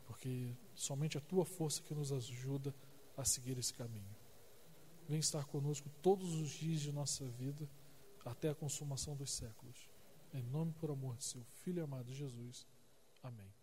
Porque 0.06 0.56
somente 0.74 1.16
a 1.16 1.20
tua 1.20 1.44
força 1.44 1.82
que 1.82 1.94
nos 1.94 2.10
ajuda 2.10 2.74
a 3.16 3.24
seguir 3.24 3.56
esse 3.56 3.72
caminho. 3.72 4.16
Vem 5.08 5.20
estar 5.20 5.44
conosco 5.44 5.88
todos 6.02 6.34
os 6.34 6.50
dias 6.50 6.80
de 6.80 6.90
nossa 6.92 7.24
vida, 7.24 7.68
até 8.24 8.48
a 8.48 8.54
consumação 8.54 9.14
dos 9.14 9.32
séculos. 9.32 9.88
Em 10.32 10.42
nome 10.42 10.72
por 10.72 10.90
amor 10.90 11.16
de 11.16 11.24
seu 11.24 11.44
Filho 11.62 11.84
amado 11.84 12.12
Jesus. 12.12 12.66
Amém. 13.22 13.61